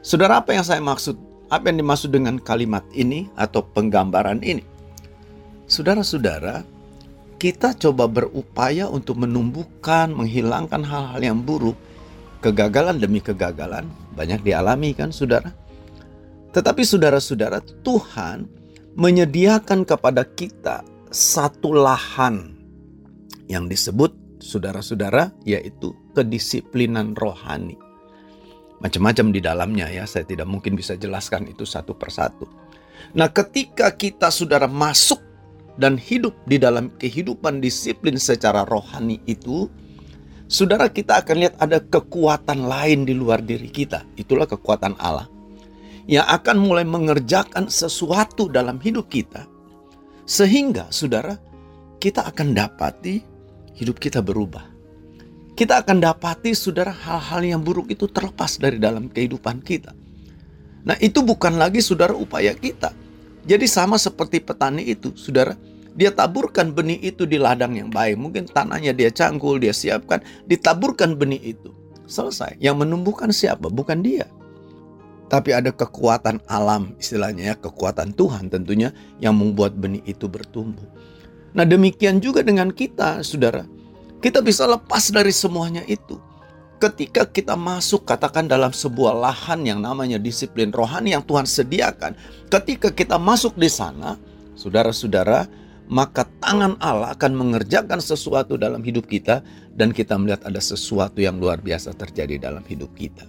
Saudara, 0.05 0.45
apa 0.45 0.53
yang 0.53 0.61
saya 0.61 0.85
maksud? 0.85 1.17
Apa 1.49 1.73
yang 1.73 1.81
dimaksud 1.81 2.13
dengan 2.13 2.37
kalimat 2.37 2.85
ini 2.93 3.33
atau 3.41 3.65
penggambaran 3.65 4.45
ini? 4.45 4.61
Saudara-saudara, 5.65 6.61
kita 7.41 7.73
coba 7.73 8.05
berupaya 8.05 8.85
untuk 8.85 9.25
menumbuhkan, 9.25 10.13
menghilangkan 10.13 10.85
hal-hal 10.85 11.21
yang 11.25 11.41
buruk. 11.41 11.73
Kegagalan 12.45 13.01
demi 13.01 13.25
kegagalan 13.25 13.89
banyak 14.13 14.45
dialami 14.45 14.93
kan 14.93 15.09
saudara? 15.09 15.49
Tetapi 16.53 16.85
saudara-saudara, 16.85 17.65
Tuhan 17.81 18.45
menyediakan 19.01 19.89
kepada 19.89 20.29
kita 20.29 20.85
satu 21.09 21.73
lahan 21.73 22.53
yang 23.49 23.73
disebut 23.73 24.13
saudara-saudara 24.37 25.33
yaitu 25.49 25.97
kedisiplinan 26.13 27.17
rohani. 27.17 27.84
Macam-macam 28.85 29.33
di 29.33 29.41
dalamnya 29.41 29.89
ya, 29.89 30.05
saya 30.05 30.29
tidak 30.29 30.45
mungkin 30.45 30.77
bisa 30.77 30.93
jelaskan 30.93 31.49
itu 31.49 31.65
satu 31.65 31.97
persatu. 31.97 32.45
Nah, 33.17 33.33
ketika 33.33 33.89
kita 33.97 34.29
saudara 34.29 34.69
masuk 34.69 35.25
dan 35.81 35.97
hidup 35.97 36.37
di 36.45 36.61
dalam 36.61 36.93
kehidupan 37.01 37.65
disiplin 37.65 38.21
secara 38.21 38.69
rohani 38.69 39.25
itu, 39.25 39.73
saudara 40.53 40.93
kita 40.93 41.25
akan 41.25 41.37
lihat 41.41 41.57
ada 41.57 41.81
kekuatan 41.81 42.69
lain 42.69 43.09
di 43.09 43.17
luar 43.17 43.41
diri 43.41 43.73
kita. 43.73 44.05
Itulah 44.21 44.45
kekuatan 44.45 45.01
Allah 45.01 45.33
yang 46.05 46.29
akan 46.29 46.61
mulai 46.61 46.85
mengerjakan 46.85 47.73
sesuatu 47.73 48.53
dalam 48.53 48.77
hidup 48.85 49.09
kita. 49.09 49.49
Sehingga 50.29 50.93
saudara, 50.93 51.41
kita 51.97 52.29
akan 52.29 52.53
dapati 52.53 53.25
hidup 53.81 53.97
kita 53.97 54.21
berubah. 54.21 54.74
Kita 55.55 55.87
akan 55.87 56.03
dapati 56.03 56.51
saudara 56.51 56.91
hal-hal 56.91 57.47
yang 57.47 57.61
buruk 57.63 57.87
itu 57.87 58.11
terlepas 58.11 58.59
dari 58.59 58.83
dalam 58.83 59.07
kehidupan 59.07 59.63
kita. 59.63 59.95
Nah 60.83 60.99
itu 60.99 61.23
bukan 61.23 61.55
lagi 61.55 61.79
saudara 61.79 62.11
upaya 62.11 62.51
kita. 62.59 62.91
Jadi 63.47 63.71
sama 63.71 63.95
seperti 63.95 64.43
petani 64.43 64.83
itu, 64.83 65.15
saudara, 65.15 65.55
dia 65.95 66.11
taburkan 66.11 66.75
benih 66.75 66.99
itu 66.99 67.23
di 67.23 67.39
ladang 67.39 67.79
yang 67.79 67.87
baik. 67.87 68.19
Mungkin 68.19 68.51
tanahnya 68.51 68.91
dia 68.91 69.15
cangkul, 69.15 69.63
dia 69.63 69.71
siapkan, 69.71 70.19
ditaburkan 70.51 71.15
benih 71.15 71.55
itu. 71.55 71.71
Selesai. 72.11 72.59
Yang 72.59 72.85
menumbuhkan 72.85 73.31
siapa? 73.31 73.71
Bukan 73.71 74.03
dia. 74.03 74.27
Tapi 75.31 75.55
ada 75.57 75.73
kekuatan 75.73 76.43
alam 76.51 76.99
istilahnya 77.01 77.53
ya, 77.53 77.57
kekuatan 77.57 78.13
Tuhan 78.13 78.53
tentunya 78.53 78.93
yang 79.23 79.39
membuat 79.39 79.79
benih 79.79 80.05
itu 80.05 80.29
bertumbuh. 80.29 80.85
Nah 81.55 81.65
demikian 81.65 82.19
juga 82.19 82.43
dengan 82.43 82.75
kita 82.75 83.23
saudara. 83.23 83.65
Kita 84.25 84.41
bisa 84.41 84.65
lepas 84.65 85.13
dari 85.13 85.29
semuanya 85.29 85.85
itu. 85.85 86.17
Ketika 86.81 87.29
kita 87.29 87.61
masuk 87.61 88.09
katakan 88.09 88.49
dalam 88.49 88.73
sebuah 88.73 89.13
lahan 89.13 89.69
yang 89.69 89.85
namanya 89.85 90.17
disiplin 90.17 90.73
rohani 90.73 91.13
yang 91.13 91.21
Tuhan 91.21 91.45
sediakan. 91.45 92.17
Ketika 92.49 92.89
kita 92.89 93.21
masuk 93.21 93.53
di 93.61 93.69
sana, 93.69 94.17
saudara-saudara, 94.57 95.45
maka 95.93 96.25
tangan 96.41 96.81
Allah 96.81 97.13
akan 97.13 97.37
mengerjakan 97.37 98.01
sesuatu 98.01 98.57
dalam 98.57 98.81
hidup 98.81 99.05
kita 99.05 99.45
dan 99.77 99.93
kita 99.93 100.17
melihat 100.17 100.49
ada 100.49 100.57
sesuatu 100.57 101.21
yang 101.21 101.37
luar 101.37 101.61
biasa 101.61 101.93
terjadi 101.93 102.49
dalam 102.49 102.65
hidup 102.65 102.97
kita. 102.97 103.29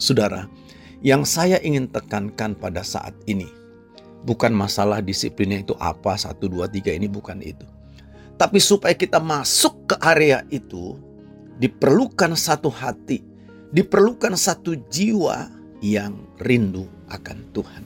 Saudara, 0.00 0.48
yang 1.04 1.28
saya 1.28 1.60
ingin 1.60 1.92
tekankan 1.92 2.56
pada 2.56 2.80
saat 2.80 3.12
ini 3.28 3.52
bukan 4.24 4.56
masalah 4.56 5.04
disiplinnya 5.04 5.60
itu 5.60 5.76
apa, 5.76 6.16
satu, 6.16 6.48
dua, 6.48 6.72
tiga 6.72 6.88
ini 6.88 7.04
bukan 7.04 7.44
itu. 7.44 7.68
Tapi 8.40 8.56
supaya 8.56 8.96
kita 8.96 9.20
masuk 9.20 9.84
ke 9.84 10.00
area 10.00 10.40
itu, 10.48 10.96
diperlukan 11.60 12.32
satu 12.32 12.72
hati, 12.72 13.20
diperlukan 13.68 14.32
satu 14.32 14.80
jiwa 14.88 15.52
yang 15.84 16.24
rindu 16.40 16.88
akan 17.12 17.36
Tuhan. 17.52 17.84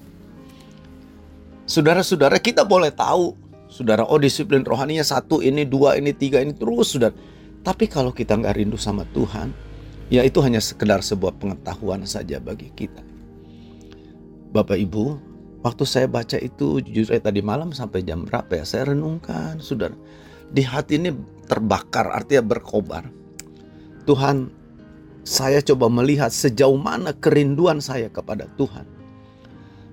Saudara-saudara 1.66 2.38
kita 2.38 2.62
boleh 2.62 2.94
tahu, 2.94 3.34
saudara, 3.66 4.06
oh 4.06 4.20
disiplin 4.23 4.62
rohaninya 4.62 5.02
satu, 5.02 5.42
ini 5.42 5.66
dua, 5.66 5.99
ini 5.99 6.14
tiga, 6.14 6.38
ini 6.38 6.54
terus, 6.54 6.94
saudara. 6.94 7.18
Tapi 7.66 7.90
kalau 7.90 8.14
kita 8.14 8.38
nggak 8.38 8.54
rindu 8.54 8.78
sama 8.78 9.02
Tuhan, 9.11 9.50
ya 10.06 10.23
itu 10.23 10.38
hanya 10.38 10.62
sekedar 10.62 11.02
sebuah 11.02 11.34
pengetahuan 11.34 12.06
saja 12.06 12.38
bagi 12.38 12.70
kita. 12.78 13.02
Bapak 14.54 14.78
Ibu, 14.78 15.18
waktu 15.66 15.82
saya 15.82 16.06
baca 16.06 16.38
itu 16.38 16.78
jujur 16.78 17.11
saya 17.11 17.18
tadi 17.18 17.42
malam 17.42 17.75
sampai 17.75 18.06
jam 18.06 18.23
berapa 18.23 18.54
ya 18.54 18.62
saya 18.62 18.94
renungkan, 18.94 19.58
saudara. 19.58 19.99
Di 20.51 20.63
hati 20.67 21.01
ini 21.01 21.15
terbakar, 21.47 22.11
artinya 22.11 22.45
berkobar. 22.57 23.09
Tuhan, 24.05 24.53
saya 25.25 25.65
coba 25.65 25.89
melihat 25.89 26.29
sejauh 26.29 26.77
mana 26.77 27.17
kerinduan 27.17 27.81
saya 27.81 28.13
kepada 28.13 28.45
Tuhan. 28.61 28.85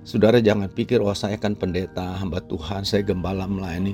Saudara 0.02 0.42
jangan 0.42 0.68
pikir, 0.68 1.00
oh 1.00 1.14
saya 1.14 1.38
kan 1.38 1.54
pendeta, 1.54 2.18
hamba 2.18 2.42
Tuhan, 2.44 2.84
saya 2.84 3.06
gembala 3.06 3.46
melayani. 3.46 3.94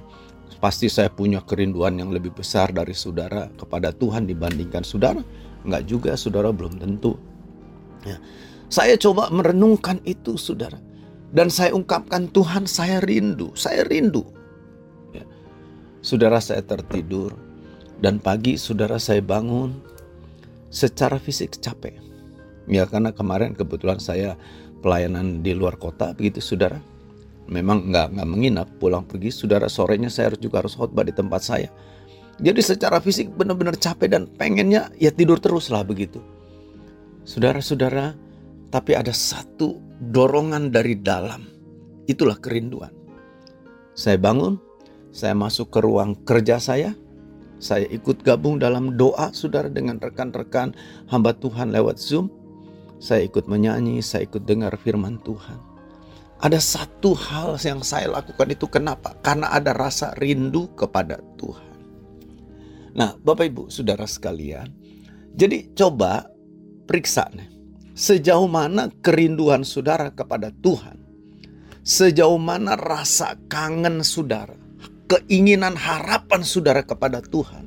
Pasti 0.58 0.90
saya 0.90 1.12
punya 1.12 1.44
kerinduan 1.44 2.00
yang 2.02 2.10
lebih 2.10 2.34
besar 2.34 2.74
dari 2.74 2.96
saudara 2.98 3.52
kepada 3.54 3.94
Tuhan 3.94 4.26
dibandingkan 4.26 4.82
saudara. 4.82 5.22
Enggak 5.62 5.84
juga, 5.86 6.12
saudara 6.18 6.50
belum 6.50 6.82
tentu. 6.82 7.20
Ya. 8.08 8.18
Saya 8.72 8.98
coba 8.98 9.30
merenungkan 9.30 10.02
itu, 10.08 10.40
saudara. 10.40 10.80
Dan 11.30 11.52
saya 11.52 11.76
ungkapkan, 11.76 12.32
Tuhan 12.32 12.66
saya 12.66 13.04
rindu, 13.04 13.52
saya 13.54 13.84
rindu. 13.86 14.24
Saudara 16.01 16.38
saya 16.39 16.62
tertidur, 16.63 17.34
dan 17.98 18.22
pagi 18.22 18.56
saudara 18.56 19.01
saya 19.01 19.22
bangun, 19.22 19.74
secara 20.70 21.18
fisik 21.18 21.58
capek. 21.58 21.98
Ya 22.68 22.84
karena 22.86 23.16
kemarin 23.16 23.56
kebetulan 23.56 23.98
saya 23.98 24.36
pelayanan 24.84 25.42
di 25.42 25.56
luar 25.56 25.80
kota 25.80 26.12
begitu 26.13 26.44
saudara. 26.44 26.77
Memang 27.48 27.88
nggak 27.88 28.12
nggak 28.12 28.27
menginap 28.27 28.68
pulang 28.75 29.08
pergi 29.08 29.32
saudara 29.32 29.72
sorenya 29.72 30.12
saya 30.12 30.36
harus 30.36 30.42
juga 30.44 30.60
harus 30.60 30.75
khotbah 30.75 31.08
di 31.08 31.16
tempat 31.16 31.42
saya. 31.42 31.72
Jadi 32.38 32.62
secara 32.62 33.01
fisik 33.01 33.34
benar-benar 33.34 33.80
capek 33.80 34.13
dan 34.13 34.30
pengennya 34.36 34.92
ya 35.00 35.10
tidur 35.10 35.39
terus 35.39 35.72
lah 35.74 35.82
begitu. 35.82 36.22
Saudara-saudara, 37.24 38.13
tapi 38.70 38.94
ada 38.94 39.12
satu 39.12 39.80
dorongan 40.12 40.70
dari 40.70 40.96
dalam. 41.00 41.44
Itulah 42.08 42.39
kerinduan. 42.39 42.94
Saya 43.98 44.22
bangun, 44.22 44.62
saya 45.17 45.33
masuk 45.33 45.74
ke 45.74 45.81
ruang 45.81 46.13
kerja 46.29 46.62
saya, 46.62 46.93
saya 47.57 47.89
ikut 47.89 48.21
gabung 48.21 48.62
dalam 48.62 49.01
doa 49.01 49.33
saudara 49.33 49.65
dengan 49.65 49.97
rekan-rekan 49.97 50.77
hamba 51.09 51.33
Tuhan 51.33 51.74
lewat 51.74 51.97
Zoom. 51.97 52.29
Saya 53.01 53.25
ikut 53.25 53.50
menyanyi, 53.50 53.97
saya 54.05 54.29
ikut 54.29 54.45
dengar 54.45 54.77
firman 54.77 55.17
Tuhan. 55.25 55.57
Ada 56.38 56.62
satu 56.62 57.17
hal 57.17 57.57
yang 57.65 57.81
saya 57.81 58.13
lakukan 58.13 58.45
itu 58.53 58.69
kenapa? 58.69 59.17
Karena 59.25 59.50
ada 59.50 59.74
rasa 59.74 60.13
rindu 60.21 60.69
kepada 60.77 61.17
Tuhan. 61.41 61.74
Nah, 62.93 63.17
Bapak 63.17 63.50
Ibu, 63.50 63.74
Saudara 63.74 64.05
sekalian, 64.05 64.69
jadi 65.33 65.74
coba 65.74 66.29
periksa 66.86 67.25
nih. 67.33 67.50
Sejauh 67.97 68.45
mana 68.45 68.93
kerinduan 69.01 69.65
saudara 69.65 70.13
kepada 70.13 70.53
Tuhan? 70.53 71.01
Sejauh 71.81 72.38
mana 72.38 72.77
rasa 72.77 73.33
kangen 73.50 74.05
saudara? 74.05 74.66
Keinginan 75.08 75.74
harapan 75.80 76.44
saudara 76.44 76.84
kepada 76.84 77.24
Tuhan, 77.24 77.66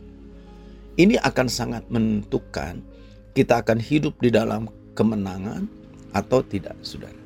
ini 1.01 1.17
akan 1.17 1.49
sangat 1.49 1.89
menentukan 1.89 2.85
kita 3.33 3.65
akan 3.65 3.79
hidup 3.81 4.19
di 4.21 4.29
dalam 4.29 4.69
kemenangan 4.93 5.65
atau 6.13 6.43
tidak, 6.45 6.77
saudara. 6.83 7.17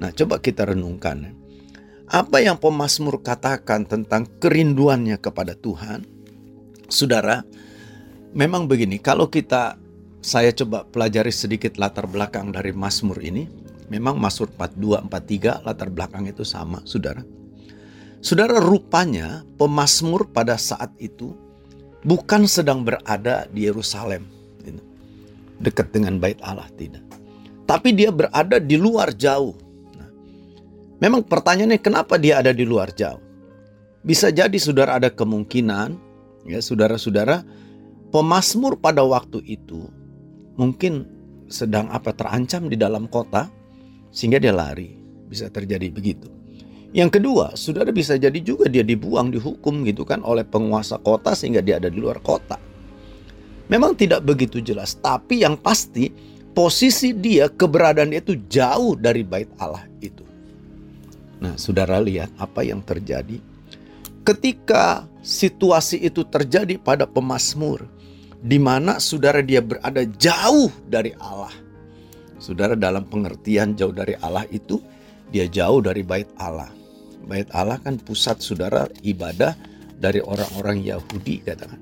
Nah, 0.00 0.10
coba 0.12 0.42
kita 0.42 0.68
renungkan. 0.68 1.32
Apa 2.10 2.42
yang 2.42 2.58
pemazmur 2.58 3.22
katakan 3.22 3.86
tentang 3.86 4.26
kerinduannya 4.42 5.16
kepada 5.22 5.54
Tuhan? 5.54 6.02
Saudara, 6.90 7.46
memang 8.34 8.66
begini, 8.66 8.98
kalau 8.98 9.30
kita 9.30 9.78
saya 10.20 10.52
coba 10.52 10.84
pelajari 10.84 11.32
sedikit 11.32 11.80
latar 11.80 12.04
belakang 12.04 12.52
dari 12.52 12.76
Mazmur 12.76 13.16
ini. 13.24 13.48
Memang 13.90 14.22
Mazmur 14.22 14.54
42, 14.54 15.08
43 15.10 15.66
latar 15.66 15.88
belakang 15.90 16.28
itu 16.30 16.46
sama, 16.46 16.78
Saudara. 16.86 17.39
Saudara 18.20 18.60
rupanya 18.60 19.48
pemazmur 19.56 20.28
pada 20.28 20.60
saat 20.60 20.92
itu 21.00 21.32
bukan 22.04 22.44
sedang 22.44 22.84
berada 22.84 23.48
di 23.48 23.64
Yerusalem, 23.64 24.28
dekat 25.60 25.92
dengan 25.92 26.16
bait 26.20 26.40
Allah 26.44 26.68
tidak. 26.76 27.04
Tapi 27.68 27.96
dia 27.96 28.10
berada 28.10 28.60
di 28.60 28.76
luar 28.76 29.16
jauh. 29.16 29.56
Nah, 29.96 30.10
memang 31.00 31.24
pertanyaannya 31.24 31.80
kenapa 31.80 32.20
dia 32.20 32.44
ada 32.44 32.50
di 32.50 32.64
luar 32.64 32.90
jauh? 32.92 33.22
Bisa 34.00 34.32
jadi 34.32 34.56
saudara 34.56 34.96
ada 34.96 35.12
kemungkinan, 35.12 35.96
ya 36.48 36.58
saudara-saudara, 36.60 37.44
pemazmur 38.10 38.80
pada 38.80 39.04
waktu 39.04 39.44
itu 39.44 39.86
mungkin 40.60 41.08
sedang 41.48 41.88
apa 41.92 42.12
terancam 42.16 42.68
di 42.68 42.76
dalam 42.80 43.08
kota 43.08 43.48
sehingga 44.12 44.40
dia 44.40 44.56
lari. 44.56 44.98
Bisa 45.30 45.46
terjadi 45.46 45.94
begitu. 45.94 46.39
Yang 46.90 47.22
kedua, 47.22 47.54
saudara 47.54 47.94
bisa 47.94 48.18
jadi 48.18 48.34
juga 48.42 48.66
dia 48.66 48.82
dibuang, 48.82 49.30
dihukum 49.30 49.86
gitu 49.86 50.02
kan 50.02 50.26
oleh 50.26 50.42
penguasa 50.42 50.98
kota 50.98 51.38
sehingga 51.38 51.62
dia 51.62 51.78
ada 51.78 51.86
di 51.86 52.02
luar 52.02 52.18
kota. 52.18 52.58
Memang 53.70 53.94
tidak 53.94 54.26
begitu 54.26 54.58
jelas, 54.58 54.98
tapi 54.98 55.46
yang 55.46 55.54
pasti 55.54 56.10
posisi 56.50 57.14
dia, 57.14 57.46
keberadaan 57.46 58.10
dia 58.10 58.18
itu 58.18 58.34
jauh 58.50 58.98
dari 58.98 59.22
bait 59.22 59.46
Allah 59.62 59.86
itu. 60.02 60.26
Nah, 61.38 61.54
saudara 61.54 62.02
lihat 62.02 62.34
apa 62.42 62.66
yang 62.66 62.82
terjadi 62.82 63.38
ketika 64.26 65.08
situasi 65.24 66.02
itu 66.04 66.26
terjadi 66.28 66.76
pada 66.76 67.08
pemazmur 67.08 67.86
di 68.40 68.56
mana 68.60 68.96
saudara 69.00 69.40
dia 69.44 69.60
berada 69.60 70.04
jauh 70.18 70.68
dari 70.88 71.12
Allah. 71.20 71.52
Saudara 72.40 72.72
dalam 72.72 73.04
pengertian 73.04 73.76
jauh 73.76 73.92
dari 73.92 74.16
Allah 74.24 74.48
itu 74.48 74.80
dia 75.28 75.44
jauh 75.44 75.84
dari 75.84 76.00
bait 76.00 76.28
Allah. 76.40 76.79
Bait 77.28 77.48
Allah 77.52 77.76
kan 77.80 78.00
pusat 78.00 78.40
saudara 78.40 78.88
ibadah 79.04 79.54
dari 80.00 80.24
orang-orang 80.24 80.80
Yahudi 80.80 81.44
katakan. 81.44 81.78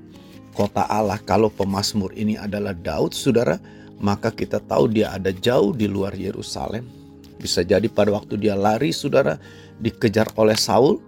Kota 0.52 0.90
Allah 0.90 1.22
kalau 1.22 1.46
pemazmur 1.54 2.10
ini 2.18 2.34
adalah 2.34 2.74
Daud 2.74 3.14
saudara, 3.14 3.62
maka 4.02 4.34
kita 4.34 4.58
tahu 4.58 4.90
dia 4.90 5.14
ada 5.14 5.30
jauh 5.30 5.70
di 5.70 5.86
luar 5.86 6.18
Yerusalem. 6.18 6.82
Bisa 7.38 7.62
jadi 7.62 7.86
pada 7.86 8.10
waktu 8.10 8.34
dia 8.34 8.58
lari 8.58 8.90
saudara 8.90 9.38
dikejar 9.78 10.34
oleh 10.34 10.58
Saul 10.58 10.98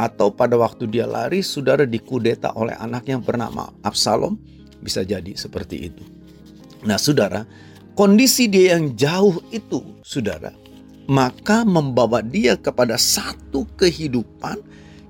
atau 0.00 0.32
pada 0.32 0.56
waktu 0.56 0.88
dia 0.88 1.04
lari 1.04 1.44
saudara 1.44 1.84
dikudeta 1.84 2.56
oleh 2.56 2.72
anak 2.80 3.04
yang 3.12 3.20
bernama 3.20 3.68
Absalom. 3.84 4.40
Bisa 4.80 5.04
jadi 5.04 5.36
seperti 5.36 5.92
itu. 5.92 6.04
Nah 6.88 6.96
saudara, 6.96 7.44
kondisi 7.92 8.48
dia 8.48 8.80
yang 8.80 8.96
jauh 8.96 9.36
itu 9.52 9.84
saudara 10.00 10.63
maka 11.04 11.62
membawa 11.64 12.24
dia 12.24 12.56
kepada 12.56 12.96
satu 12.96 13.68
kehidupan 13.76 14.60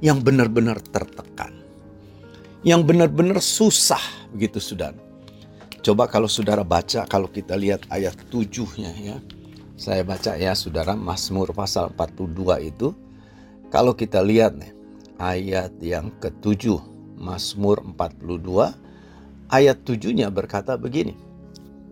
yang 0.03 0.19
benar-benar 0.21 0.83
tertekan. 0.91 1.55
Yang 2.65 2.81
benar-benar 2.89 3.39
susah 3.45 4.01
begitu 4.33 4.59
saudara. 4.59 4.97
Coba 5.85 6.09
kalau 6.09 6.27
saudara 6.33 6.65
baca, 6.65 7.05
kalau 7.05 7.29
kita 7.29 7.55
lihat 7.61 7.85
ayat 7.93 8.17
tujuhnya 8.33 8.93
ya. 8.97 9.17
Saya 9.77 10.01
baca 10.01 10.33
ya 10.39 10.57
saudara, 10.57 10.97
Mazmur 10.97 11.53
pasal 11.53 11.93
42 11.93 12.57
itu. 12.65 12.97
Kalau 13.69 13.93
kita 13.93 14.25
lihat 14.25 14.57
nih, 14.57 14.73
ayat 15.21 15.77
yang 15.85 16.09
ketujuh, 16.23 16.81
Mazmur 17.21 17.85
42, 17.85 18.73
ayat 19.53 19.77
tujuhnya 19.85 20.33
berkata 20.33 20.79
begini. 20.81 21.13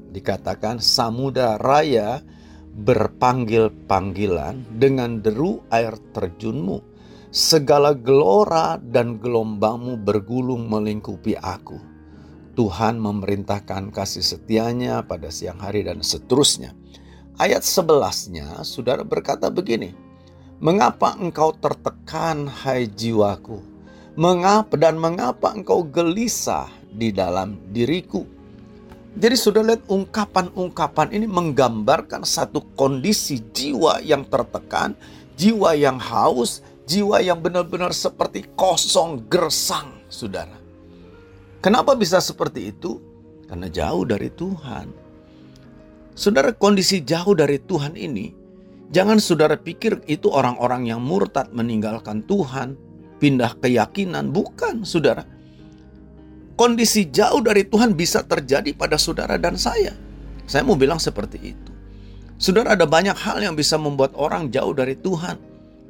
Dikatakan 0.09 0.81
samudra 0.81 1.61
raya 1.61 2.25
berpanggil-panggilan 2.73 4.65
dengan 4.81 5.21
deru 5.21 5.61
air 5.69 5.97
terjunmu. 6.17 6.93
Segala 7.33 7.97
gelora 7.97 8.77
dan 8.77 9.17
gelombangmu 9.17 9.97
bergulung 10.05 10.69
melingkupi 10.69 11.33
aku. 11.41 11.81
Tuhan 12.53 13.01
memerintahkan 13.01 13.89
kasih 13.89 14.21
setianya 14.21 15.01
pada 15.09 15.33
siang 15.33 15.57
hari 15.57 15.89
dan 15.89 16.05
seterusnya. 16.05 16.77
Ayat 17.41 17.65
sebelasnya, 17.65 18.61
saudara 18.69 19.01
berkata 19.01 19.49
begini. 19.49 19.97
Mengapa 20.61 21.17
engkau 21.17 21.57
tertekan 21.57 22.45
hai 22.45 22.85
jiwaku? 22.85 23.65
Mengapa 24.21 24.77
dan 24.77 25.01
mengapa 25.01 25.57
engkau 25.57 25.89
gelisah 25.89 26.69
di 26.93 27.09
dalam 27.09 27.57
diriku? 27.73 28.42
Jadi 29.13 29.37
sudah 29.37 29.61
lihat 29.61 29.85
ungkapan-ungkapan 29.93 31.13
ini 31.13 31.29
menggambarkan 31.29 32.25
satu 32.25 32.65
kondisi 32.73 33.45
jiwa 33.53 34.01
yang 34.01 34.25
tertekan, 34.25 34.97
jiwa 35.37 35.77
yang 35.77 36.01
haus, 36.01 36.65
jiwa 36.89 37.21
yang 37.21 37.37
benar-benar 37.45 37.93
seperti 37.93 38.49
kosong 38.57 39.29
gersang, 39.29 40.01
saudara. 40.09 40.57
Kenapa 41.61 41.93
bisa 41.93 42.25
seperti 42.25 42.73
itu? 42.73 43.05
Karena 43.45 43.69
jauh 43.69 44.09
dari 44.09 44.33
Tuhan. 44.33 44.89
Saudara, 46.17 46.57
kondisi 46.57 47.05
jauh 47.05 47.37
dari 47.37 47.61
Tuhan 47.61 47.93
ini, 48.01 48.33
jangan 48.97 49.21
saudara 49.21 49.61
pikir 49.61 50.01
itu 50.09 50.33
orang-orang 50.33 50.89
yang 50.89 51.05
murtad 51.05 51.53
meninggalkan 51.53 52.25
Tuhan, 52.25 52.81
pindah 53.21 53.61
keyakinan. 53.61 54.33
Bukan, 54.33 54.89
saudara 54.89 55.25
kondisi 56.55 57.09
jauh 57.09 57.41
dari 57.41 57.65
Tuhan 57.67 57.97
bisa 57.97 58.25
terjadi 58.25 58.73
pada 58.77 58.97
saudara 59.01 59.37
dan 59.41 59.57
saya. 59.57 59.95
Saya 60.47 60.63
mau 60.67 60.77
bilang 60.77 60.99
seperti 61.01 61.39
itu. 61.55 61.71
Saudara 62.37 62.75
ada 62.75 62.85
banyak 62.89 63.15
hal 63.15 63.39
yang 63.39 63.55
bisa 63.55 63.79
membuat 63.79 64.13
orang 64.19 64.51
jauh 64.51 64.75
dari 64.75 64.99
Tuhan. 64.99 65.39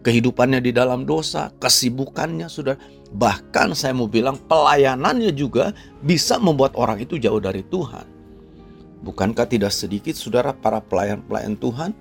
Kehidupannya 0.02 0.60
di 0.60 0.74
dalam 0.74 1.06
dosa, 1.06 1.54
kesibukannya 1.62 2.50
sudah 2.50 2.74
bahkan 3.14 3.70
saya 3.72 3.94
mau 3.94 4.10
bilang 4.10 4.36
pelayanannya 4.50 5.30
juga 5.32 5.70
bisa 6.02 6.36
membuat 6.42 6.74
orang 6.74 7.00
itu 7.00 7.16
jauh 7.16 7.38
dari 7.38 7.62
Tuhan. 7.64 8.04
Bukankah 9.02 9.46
tidak 9.46 9.72
sedikit 9.72 10.14
saudara 10.14 10.52
para 10.52 10.82
pelayan-pelayan 10.82 11.54
Tuhan 11.58 11.94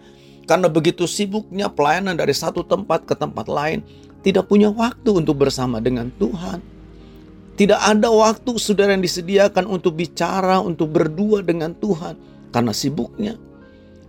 karena 0.49 0.67
begitu 0.67 1.05
sibuknya 1.05 1.69
pelayanan 1.69 2.17
dari 2.17 2.33
satu 2.33 2.65
tempat 2.65 3.05
ke 3.05 3.15
tempat 3.15 3.47
lain, 3.47 3.85
tidak 4.19 4.49
punya 4.49 4.67
waktu 4.67 5.15
untuk 5.15 5.39
bersama 5.39 5.79
dengan 5.79 6.11
Tuhan. 6.19 6.59
Tidak 7.51 7.77
ada 7.77 8.07
waktu 8.09 8.57
saudara 8.57 8.95
yang 8.95 9.03
disediakan 9.03 9.67
untuk 9.67 9.99
bicara, 9.99 10.63
untuk 10.63 10.95
berdua 10.95 11.43
dengan 11.43 11.75
Tuhan 11.77 12.15
karena 12.49 12.73
sibuknya. 12.73 13.35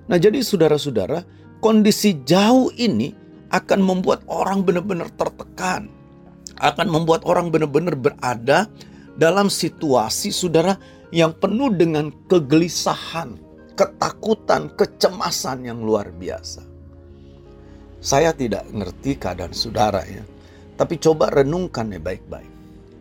Nah, 0.07 0.19
jadi 0.19 0.41
saudara-saudara, 0.41 1.23
kondisi 1.59 2.23
jauh 2.27 2.71
ini 2.79 3.15
akan 3.53 3.81
membuat 3.83 4.25
orang 4.31 4.65
benar-benar 4.65 5.11
tertekan, 5.15 5.91
akan 6.59 6.87
membuat 6.89 7.27
orang 7.29 7.53
benar-benar 7.53 7.99
berada 7.99 8.71
dalam 9.19 9.53
situasi 9.53 10.33
saudara 10.33 10.79
yang 11.13 11.37
penuh 11.37 11.69
dengan 11.75 12.09
kegelisahan, 12.31 13.37
ketakutan, 13.77 14.73
kecemasan 14.73 15.69
yang 15.69 15.85
luar 15.85 16.09
biasa. 16.15 16.65
Saya 18.03 18.35
tidak 18.35 18.67
ngerti 18.73 19.21
keadaan 19.21 19.55
saudara 19.55 20.03
ya, 20.09 20.25
tapi 20.75 20.99
coba 20.99 21.31
renungkan 21.31 21.93
ya 21.93 22.01
baik-baik. 22.03 22.52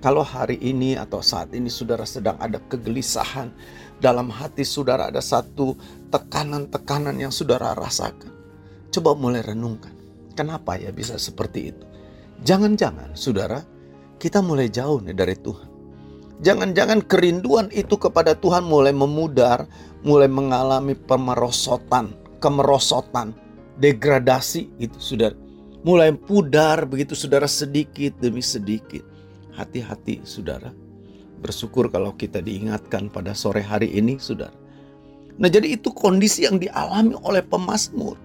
Kalau 0.02 0.26
hari 0.26 0.58
ini 0.58 0.98
atau 0.98 1.22
saat 1.22 1.54
ini 1.54 1.70
saudara 1.70 2.10
sedang 2.10 2.34
ada 2.42 2.58
kegelisahan 2.58 3.54
dalam 4.02 4.34
hati 4.34 4.66
saudara 4.66 5.14
ada 5.14 5.22
satu 5.22 5.78
tekanan-tekanan 6.10 7.22
yang 7.22 7.30
saudara 7.30 7.78
rasakan. 7.78 8.34
Coba 8.90 9.14
mulai 9.14 9.46
renungkan. 9.46 9.94
Kenapa 10.34 10.82
ya 10.82 10.90
bisa 10.90 11.22
seperti 11.22 11.70
itu? 11.70 11.86
Jangan-jangan 12.42 13.14
saudara 13.14 13.62
kita 14.18 14.42
mulai 14.42 14.74
jauh 14.74 14.98
nih 15.06 15.14
dari 15.14 15.38
Tuhan. 15.38 15.70
Jangan-jangan 16.42 17.06
kerinduan 17.06 17.70
itu 17.70 17.94
kepada 18.02 18.34
Tuhan 18.34 18.66
mulai 18.66 18.98
memudar, 18.98 19.70
mulai 20.02 20.26
mengalami 20.26 20.98
pemerosotan, 20.98 22.18
kemerosotan, 22.42 23.38
degradasi 23.78 24.82
itu 24.82 24.98
sudah 24.98 25.30
mulai 25.86 26.10
pudar 26.14 26.90
begitu 26.90 27.14
saudara 27.14 27.46
sedikit 27.46 28.18
demi 28.18 28.42
sedikit. 28.42 29.11
Hati-hati 29.52 30.24
saudara. 30.24 30.72
Bersyukur 31.42 31.90
kalau 31.90 32.14
kita 32.16 32.40
diingatkan 32.40 33.10
pada 33.10 33.34
sore 33.34 33.66
hari 33.66 33.92
ini 33.92 34.22
saudara. 34.22 34.54
Nah 35.42 35.50
jadi 35.50 35.76
itu 35.80 35.90
kondisi 35.92 36.46
yang 36.46 36.62
dialami 36.62 37.18
oleh 37.26 37.42
pemazmur. 37.42 38.16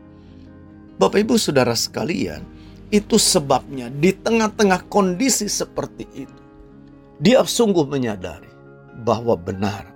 Bapak 0.97 1.25
ibu 1.25 1.37
saudara 1.37 1.77
sekalian, 1.77 2.45
itu 2.93 3.19
sebabnya 3.19 3.91
di 3.91 4.15
tengah-tengah 4.15 4.87
kondisi 4.87 5.51
seperti 5.51 6.07
itu 6.15 6.47
dia 7.17 7.41
sungguh 7.41 7.89
menyadari 7.89 8.49
bahwa 9.01 9.33
benar 9.41 9.89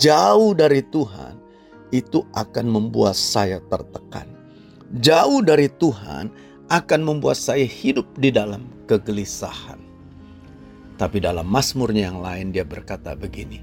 jauh 0.00 0.56
dari 0.56 0.80
Tuhan 0.88 1.36
itu 1.92 2.24
akan 2.32 2.66
membuat 2.66 3.14
saya 3.14 3.60
tertekan. 3.68 4.26
Jauh 5.04 5.44
dari 5.44 5.68
Tuhan 5.68 6.32
akan 6.72 7.00
membuat 7.04 7.36
saya 7.36 7.68
hidup 7.68 8.08
di 8.16 8.32
dalam 8.32 8.66
kegelisahan. 8.88 9.83
Tapi 10.94 11.18
dalam 11.18 11.46
Mazmurnya 11.46 12.12
yang 12.12 12.22
lain 12.22 12.54
dia 12.54 12.62
berkata 12.62 13.18
begini, 13.18 13.60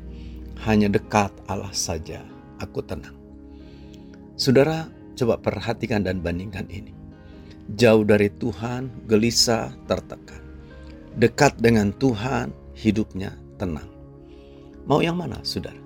hanya 0.68 0.92
dekat 0.92 1.32
Allah 1.48 1.72
saja 1.72 2.22
aku 2.60 2.84
tenang. 2.84 3.16
Saudara, 4.36 4.90
coba 5.16 5.40
perhatikan 5.40 6.04
dan 6.04 6.20
bandingkan 6.20 6.68
ini. 6.68 6.92
Jauh 7.78 8.04
dari 8.04 8.28
Tuhan, 8.28 9.08
gelisah, 9.08 9.72
tertekan 9.88 10.42
dekat 11.16 11.60
dengan 11.60 11.92
Tuhan, 11.96 12.56
hidupnya 12.78 13.36
tenang. 13.60 13.88
Mau 14.88 15.04
yang 15.04 15.20
mana, 15.20 15.40
saudara? 15.44 15.78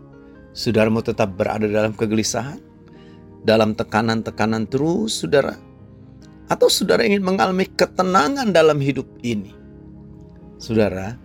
Saudara 0.56 0.88
mau 0.88 1.04
tetap 1.04 1.36
berada 1.36 1.68
dalam 1.68 1.92
kegelisahan? 1.92 2.62
Dalam 3.46 3.78
tekanan-tekanan 3.78 4.66
terus, 4.70 5.22
saudara? 5.22 5.58
Atau 6.50 6.70
saudara 6.70 7.06
ingin 7.06 7.26
mengalami 7.26 7.66
ketenangan 7.70 8.54
dalam 8.54 8.78
hidup 8.82 9.06
ini? 9.26 9.54
Saudara, 10.62 11.18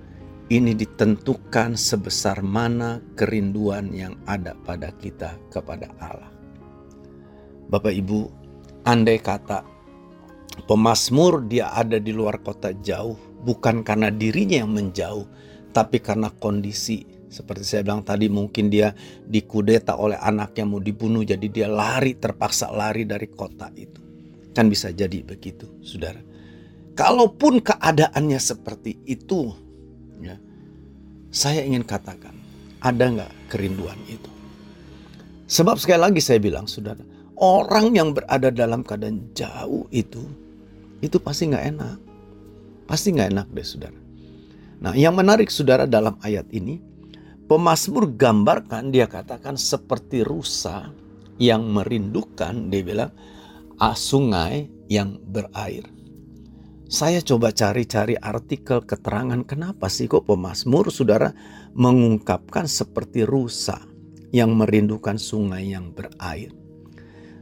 ini 0.51 0.75
ditentukan 0.75 1.79
sebesar 1.79 2.43
mana 2.43 2.99
kerinduan 3.15 3.95
yang 3.95 4.19
ada 4.27 4.59
pada 4.67 4.91
kita 4.99 5.39
kepada 5.49 5.87
Allah. 6.03 6.35
Bapak 7.71 7.95
Ibu, 7.95 8.21
andai 8.83 9.23
kata 9.23 9.63
Pemasmur 10.67 11.47
dia 11.47 11.73
ada 11.73 11.97
di 11.97 12.11
luar 12.13 12.43
kota 12.43 12.75
jauh, 12.75 13.17
bukan 13.47 13.81
karena 13.87 14.11
dirinya 14.13 14.61
yang 14.61 14.75
menjauh, 14.75 15.25
tapi 15.73 16.03
karena 16.03 16.29
kondisi. 16.29 17.07
Seperti 17.31 17.63
saya 17.63 17.87
bilang 17.87 18.03
tadi, 18.03 18.27
mungkin 18.27 18.67
dia 18.67 18.91
dikudeta 19.23 19.95
oleh 19.95 20.19
anak 20.19 20.59
yang 20.59 20.75
mau 20.75 20.83
dibunuh, 20.83 21.23
jadi 21.23 21.47
dia 21.47 21.71
lari, 21.71 22.19
terpaksa 22.19 22.75
lari 22.75 23.07
dari 23.07 23.31
kota 23.31 23.71
itu. 23.79 24.03
Kan 24.51 24.67
bisa 24.67 24.91
jadi 24.91 25.23
begitu, 25.23 25.71
saudara. 25.87 26.19
Kalaupun 26.99 27.63
keadaannya 27.63 28.41
seperti 28.43 28.99
itu, 29.07 29.55
saya 31.31 31.63
ingin 31.63 31.87
katakan, 31.87 32.35
ada 32.83 33.05
nggak 33.07 33.33
kerinduan 33.51 33.99
itu? 34.11 34.31
Sebab 35.51 35.79
sekali 35.79 36.03
lagi 36.03 36.23
saya 36.23 36.39
bilang, 36.39 36.67
saudara, 36.71 37.03
orang 37.39 37.95
yang 37.95 38.15
berada 38.15 38.53
dalam 38.55 38.87
keadaan 38.87 39.33
jauh 39.35 39.87
itu 39.91 40.23
itu 41.01 41.17
pasti 41.17 41.49
nggak 41.49 41.67
enak. 41.75 41.99
Pasti 42.85 43.17
nggak 43.17 43.31
enak 43.33 43.49
deh 43.51 43.67
saudara. 43.67 44.01
Nah 44.81 44.93
yang 44.97 45.17
menarik 45.17 45.49
saudara 45.49 45.89
dalam 45.89 46.21
ayat 46.21 46.47
ini, 46.53 46.81
pemazmur 47.49 48.09
gambarkan 48.15 48.93
dia 48.93 49.09
katakan 49.09 49.57
seperti 49.57 50.23
rusa 50.23 50.93
yang 51.41 51.65
merindukan, 51.73 52.69
dia 52.69 52.85
bilang, 52.85 53.11
ah, 53.81 53.97
sungai 53.97 54.69
yang 54.93 55.17
berair. 55.17 55.89
Saya 56.91 57.23
coba 57.23 57.55
cari-cari 57.55 58.19
artikel 58.19 58.83
keterangan 58.83 59.47
kenapa 59.47 59.87
sih 59.87 60.11
kok 60.11 60.27
pemazmur 60.27 60.91
saudara 60.91 61.31
mengungkapkan 61.71 62.67
seperti 62.67 63.23
rusa 63.23 63.79
yang 64.35 64.59
merindukan 64.59 65.15
sungai 65.15 65.71
yang 65.71 65.95
berair. 65.95 66.51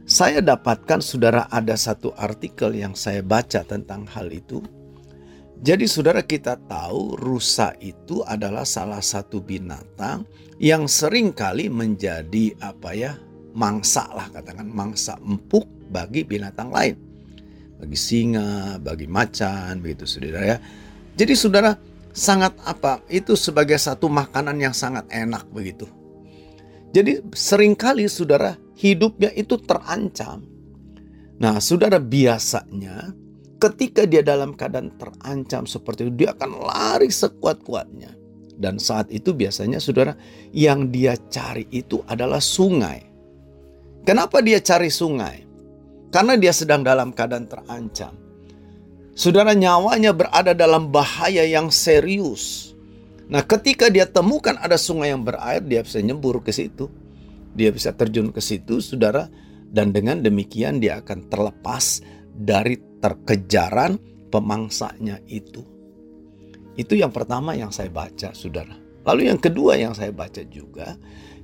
Saya 0.05 0.45
dapatkan 0.45 1.01
saudara 1.01 1.49
ada 1.49 1.73
satu 1.73 2.13
artikel 2.13 2.77
yang 2.77 2.93
saya 2.93 3.25
baca 3.25 3.65
tentang 3.65 4.05
hal 4.13 4.29
itu. 4.29 4.61
Jadi 5.65 5.89
saudara 5.89 6.21
kita 6.21 6.53
tahu 6.69 7.17
rusa 7.17 7.73
itu 7.81 8.21
adalah 8.29 8.69
salah 8.69 9.01
satu 9.01 9.41
binatang 9.41 10.29
yang 10.61 10.85
sering 10.85 11.33
kali 11.33 11.73
menjadi 11.73 12.53
apa 12.61 12.93
ya 12.93 13.17
mangsa 13.57 14.13
lah 14.13 14.29
katakan 14.29 14.69
mangsa 14.69 15.17
empuk 15.25 15.65
bagi 15.89 16.21
binatang 16.21 16.69
lain. 16.69 17.08
Bagi 17.79 17.95
singa, 17.95 18.75
bagi 18.83 19.07
macan 19.07 19.79
begitu 19.79 20.03
saudara 20.03 20.43
ya. 20.43 20.57
Jadi 21.15 21.33
saudara 21.33 21.71
sangat 22.11 22.53
apa 22.67 22.99
itu 23.07 23.39
sebagai 23.39 23.79
satu 23.79 24.11
makanan 24.11 24.59
yang 24.59 24.75
sangat 24.75 25.07
enak 25.07 25.47
begitu. 25.49 25.87
Jadi 26.91 27.23
sering 27.31 27.77
kali 27.77 28.09
saudara 28.11 28.59
hidupnya 28.75 29.31
itu 29.31 29.55
terancam. 29.63 30.43
Nah, 31.39 31.63
saudara 31.63 32.03
biasanya 32.03 33.15
ketika 33.59 34.03
dia 34.03 34.23
dalam 34.23 34.55
keadaan 34.55 34.91
terancam 34.99 35.63
seperti 35.63 36.07
itu, 36.07 36.25
dia 36.25 36.35
akan 36.35 36.51
lari 36.67 37.07
sekuat-kuatnya. 37.07 38.15
Dan 38.59 38.75
saat 38.75 39.07
itu 39.07 39.31
biasanya 39.31 39.79
saudara 39.79 40.19
yang 40.51 40.91
dia 40.91 41.15
cari 41.31 41.63
itu 41.71 42.03
adalah 42.11 42.43
sungai. 42.43 43.07
Kenapa 44.03 44.43
dia 44.43 44.59
cari 44.59 44.91
sungai? 44.91 45.48
Karena 46.09 46.33
dia 46.37 46.49
sedang 46.49 46.81
dalam 46.81 47.13
keadaan 47.13 47.45
terancam. 47.45 48.13
Saudara 49.13 49.53
nyawanya 49.53 50.15
berada 50.15 50.55
dalam 50.55 50.89
bahaya 50.89 51.43
yang 51.45 51.69
serius. 51.69 52.73
Nah, 53.29 53.45
ketika 53.45 53.91
dia 53.93 54.09
temukan 54.09 54.57
ada 54.57 54.73
sungai 54.73 55.13
yang 55.13 55.21
berair, 55.21 55.61
dia 55.61 55.85
bisa 55.85 56.01
nyembur 56.01 56.41
ke 56.41 56.49
situ. 56.49 56.89
Dia 57.53 57.69
bisa 57.69 57.93
terjun 57.93 58.33
ke 58.33 58.41
situ, 58.41 58.81
saudara, 58.81 59.29
dan 59.69 59.93
dengan 59.93 60.23
demikian 60.23 60.81
dia 60.81 60.97
akan 61.03 61.29
terlepas 61.29 62.01
dari 62.33 62.79
terkejaran 63.03 64.01
pemangsanya 64.33 65.21
itu. 65.29 65.61
Itu 66.79 66.95
yang 66.95 67.11
pertama 67.11 67.53
yang 67.53 67.69
saya 67.69 67.91
baca, 67.91 68.33
saudara. 68.33 68.73
Lalu 69.03 69.29
yang 69.29 69.37
kedua 69.37 69.75
yang 69.75 69.93
saya 69.93 70.15
baca 70.15 70.41
juga, 70.47 70.95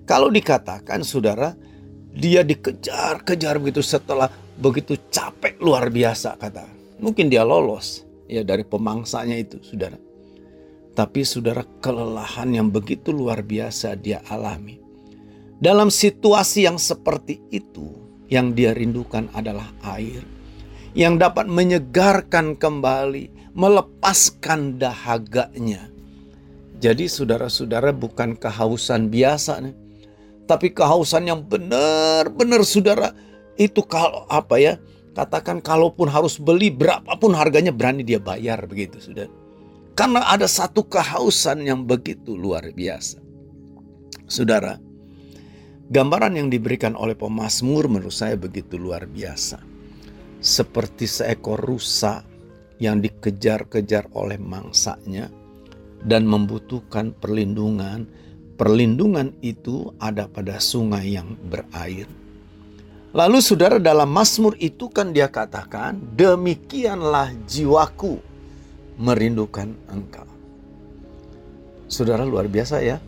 kalau 0.07 0.31
dikatakan, 0.31 1.03
saudara, 1.03 1.53
dia 2.15 2.41
dikejar-kejar 2.41 3.59
begitu 3.59 3.83
setelah 3.83 4.31
begitu 4.59 4.99
capek 5.11 5.59
luar 5.59 5.91
biasa 5.91 6.39
kata. 6.39 6.65
Mungkin 6.99 7.27
dia 7.27 7.43
lolos 7.43 8.03
ya 8.29 8.41
dari 8.41 8.63
pemangsanya 8.63 9.35
itu, 9.35 9.59
saudara. 9.63 9.99
Tapi 10.95 11.27
saudara 11.27 11.67
kelelahan 11.83 12.55
yang 12.55 12.67
begitu 12.71 13.11
luar 13.11 13.43
biasa 13.43 13.99
dia 13.99 14.23
alami. 14.31 14.79
Dalam 15.59 15.91
situasi 15.91 16.67
yang 16.67 16.79
seperti 16.79 17.43
itu, 17.51 17.91
yang 18.31 18.55
dia 18.55 18.71
rindukan 18.71 19.27
adalah 19.35 19.67
air 19.83 20.35
yang 20.95 21.19
dapat 21.19 21.45
menyegarkan 21.51 22.55
kembali, 22.55 23.51
melepaskan 23.51 24.79
dahaganya. 24.79 25.91
Jadi 26.79 27.11
saudara-saudara 27.11 27.91
bukan 27.91 28.39
kehausan 28.39 29.11
biasa 29.11 29.59
nih, 29.61 29.75
Tapi 30.45 30.77
kehausan 30.77 31.25
yang 31.25 31.41
benar-benar 31.41 32.61
saudara 32.61 33.09
itu 33.55 33.81
kalau 33.87 34.27
apa 34.27 34.59
ya? 34.59 34.75
Katakan 35.15 35.63
kalaupun 35.63 36.11
harus 36.11 36.35
beli 36.35 36.67
berapapun 36.67 37.31
harganya 37.39 37.71
berani 37.71 38.03
dia 38.03 38.19
bayar 38.19 38.67
begitu 38.67 38.99
sudah. 38.99 39.31
Karena 39.95 40.27
ada 40.27 40.43
satu 40.43 40.83
kehausan 40.83 41.63
yang 41.63 41.87
begitu 41.87 42.35
luar 42.35 42.67
biasa. 42.75 43.23
Saudara, 44.27 44.75
gambaran 45.87 46.35
yang 46.35 46.51
diberikan 46.51 46.99
oleh 46.99 47.15
pemazmur 47.15 47.87
menurut 47.87 48.11
saya 48.11 48.35
begitu 48.35 48.75
luar 48.75 49.07
biasa. 49.07 49.63
Seperti 50.43 51.07
seekor 51.07 51.63
rusa 51.63 52.27
yang 52.83 52.99
dikejar-kejar 52.99 54.11
oleh 54.19 54.35
mangsanya 54.35 55.31
dan 56.03 56.27
membutuhkan 56.27 57.15
perlindungan. 57.15 58.03
Perlindungan 58.59 59.31
itu 59.39 59.95
ada 59.99 60.27
pada 60.27 60.59
sungai 60.59 61.15
yang 61.15 61.39
berair 61.47 62.07
Lalu 63.15 63.39
saudara 63.39 63.79
dalam 63.79 64.11
Mazmur 64.11 64.59
itu 64.59 64.91
kan 64.91 65.15
dia 65.15 65.31
katakan, 65.31 65.95
demikianlah 66.19 67.31
jiwaku 67.47 68.19
merindukan 68.99 69.71
engkau. 69.87 70.27
Saudara 71.87 72.27
luar 72.27 72.51
biasa 72.51 72.83
ya. 72.83 72.99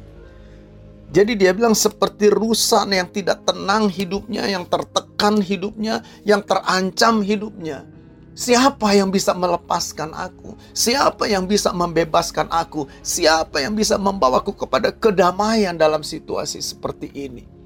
Jadi 1.11 1.35
dia 1.35 1.51
bilang 1.51 1.75
seperti 1.75 2.31
rusa 2.31 2.87
yang 2.87 3.11
tidak 3.11 3.43
tenang 3.43 3.91
hidupnya, 3.91 4.47
yang 4.47 4.63
tertekan 4.63 5.43
hidupnya, 5.43 5.99
yang 6.23 6.39
terancam 6.39 7.19
hidupnya. 7.19 7.83
Siapa 8.31 8.95
yang 8.95 9.11
bisa 9.11 9.35
melepaskan 9.35 10.15
aku? 10.15 10.55
Siapa 10.71 11.27
yang 11.27 11.43
bisa 11.51 11.75
membebaskan 11.75 12.47
aku? 12.47 12.87
Siapa 13.03 13.59
yang 13.59 13.75
bisa 13.75 13.99
membawaku 13.99 14.55
kepada 14.55 14.87
kedamaian 14.87 15.75
dalam 15.75 15.99
situasi 15.99 16.63
seperti 16.63 17.11
ini? 17.11 17.56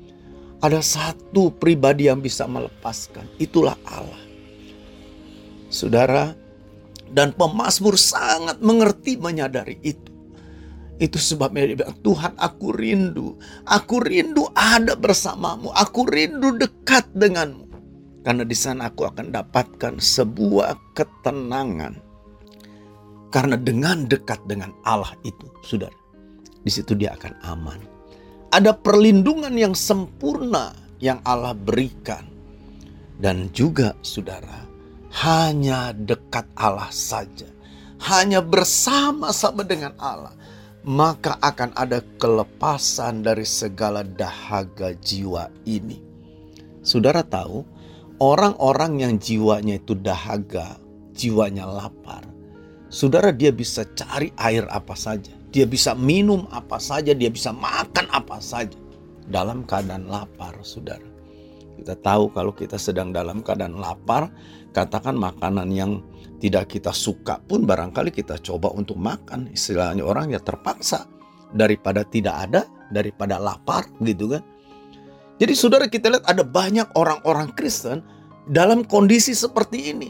Ada 0.62 0.80
satu 0.86 1.50
pribadi 1.50 2.06
yang 2.06 2.21
bisa 2.21 2.45
melepaskan, 2.45 3.26
itulah 3.41 3.74
Allah. 3.82 4.21
Saudara, 5.74 6.38
dan 7.12 7.36
pemazmur 7.36 8.00
sangat 8.00 8.62
mengerti 8.63 9.19
menyadari 9.19 9.82
itu. 9.84 10.12
Itu 11.02 11.17
sebabnya 11.17 11.65
dia 11.65 11.78
bilang, 11.82 11.97
Tuhan 12.06 12.34
aku 12.38 12.78
rindu. 12.78 13.34
Aku 13.65 14.06
rindu 14.06 14.45
ada 14.54 14.93
bersamamu. 14.93 15.74
Aku 15.74 16.06
rindu 16.06 16.54
dekat 16.54 17.10
denganmu. 17.17 17.65
Karena 18.21 18.45
di 18.45 18.54
sana 18.54 18.93
aku 18.93 19.10
akan 19.10 19.34
dapatkan 19.34 19.97
sebuah 19.97 20.93
ketenangan. 20.93 21.97
Karena 23.34 23.58
dengan 23.58 24.06
dekat 24.06 24.45
dengan 24.45 24.69
Allah 24.86 25.10
itu, 25.26 25.50
saudara, 25.65 25.95
di 26.62 26.69
situ 26.69 26.93
dia 26.93 27.17
akan 27.17 27.34
aman. 27.50 27.90
Ada 28.52 28.76
perlindungan 28.76 29.56
yang 29.56 29.72
sempurna 29.72 30.76
yang 31.00 31.24
Allah 31.24 31.56
berikan. 31.56 32.28
Dan 33.16 33.48
juga 33.56 33.96
saudara, 34.04 34.68
hanya 35.24 35.96
dekat 35.96 36.44
Allah 36.60 36.92
saja. 36.92 37.48
Hanya 38.12 38.44
bersama-sama 38.44 39.64
dengan 39.64 39.96
Allah. 39.96 40.36
Maka 40.84 41.40
akan 41.40 41.72
ada 41.80 42.04
kelepasan 42.20 43.24
dari 43.24 43.48
segala 43.48 44.04
dahaga 44.04 45.00
jiwa 45.00 45.48
ini. 45.64 46.04
Saudara 46.84 47.24
tahu, 47.24 47.64
orang-orang 48.20 49.00
yang 49.00 49.14
jiwanya 49.16 49.80
itu 49.80 49.96
dahaga, 49.96 50.76
jiwanya 51.16 51.70
lapar. 51.70 52.28
Saudara 52.92 53.32
dia 53.32 53.56
bisa 53.56 53.88
cari 53.96 54.34
air 54.36 54.68
apa 54.68 54.98
saja 54.98 55.40
dia 55.52 55.68
bisa 55.68 55.92
minum 55.94 56.48
apa 56.50 56.80
saja, 56.80 57.12
dia 57.12 57.28
bisa 57.28 57.52
makan 57.52 58.08
apa 58.10 58.40
saja 58.40 58.76
dalam 59.28 59.68
keadaan 59.68 60.08
lapar, 60.08 60.56
saudara. 60.64 61.04
Kita 61.76 61.98
tahu 62.00 62.32
kalau 62.32 62.56
kita 62.56 62.80
sedang 62.80 63.12
dalam 63.12 63.44
keadaan 63.44 63.76
lapar, 63.76 64.32
katakan 64.72 65.20
makanan 65.20 65.68
yang 65.72 66.00
tidak 66.40 66.72
kita 66.74 66.96
suka 66.96 67.38
pun 67.44 67.68
barangkali 67.68 68.10
kita 68.16 68.40
coba 68.40 68.72
untuk 68.72 68.96
makan. 68.98 69.52
Istilahnya 69.52 70.02
orang 70.02 70.34
ya 70.34 70.40
terpaksa 70.40 71.06
daripada 71.52 72.08
tidak 72.08 72.36
ada, 72.50 72.62
daripada 72.90 73.38
lapar 73.38 73.88
gitu 74.02 74.32
kan. 74.32 74.44
Jadi 75.42 75.54
saudara 75.58 75.90
kita 75.90 76.14
lihat 76.14 76.26
ada 76.30 76.46
banyak 76.46 76.94
orang-orang 76.94 77.50
Kristen 77.58 78.06
dalam 78.46 78.86
kondisi 78.86 79.34
seperti 79.34 79.90
ini. 79.90 80.10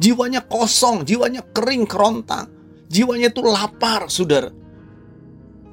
Jiwanya 0.00 0.44
kosong, 0.44 1.04
jiwanya 1.04 1.44
kering 1.52 1.84
kerontang. 1.88 2.48
Jiwanya 2.92 3.32
itu 3.32 3.40
lapar, 3.40 4.08
saudara. 4.12 4.59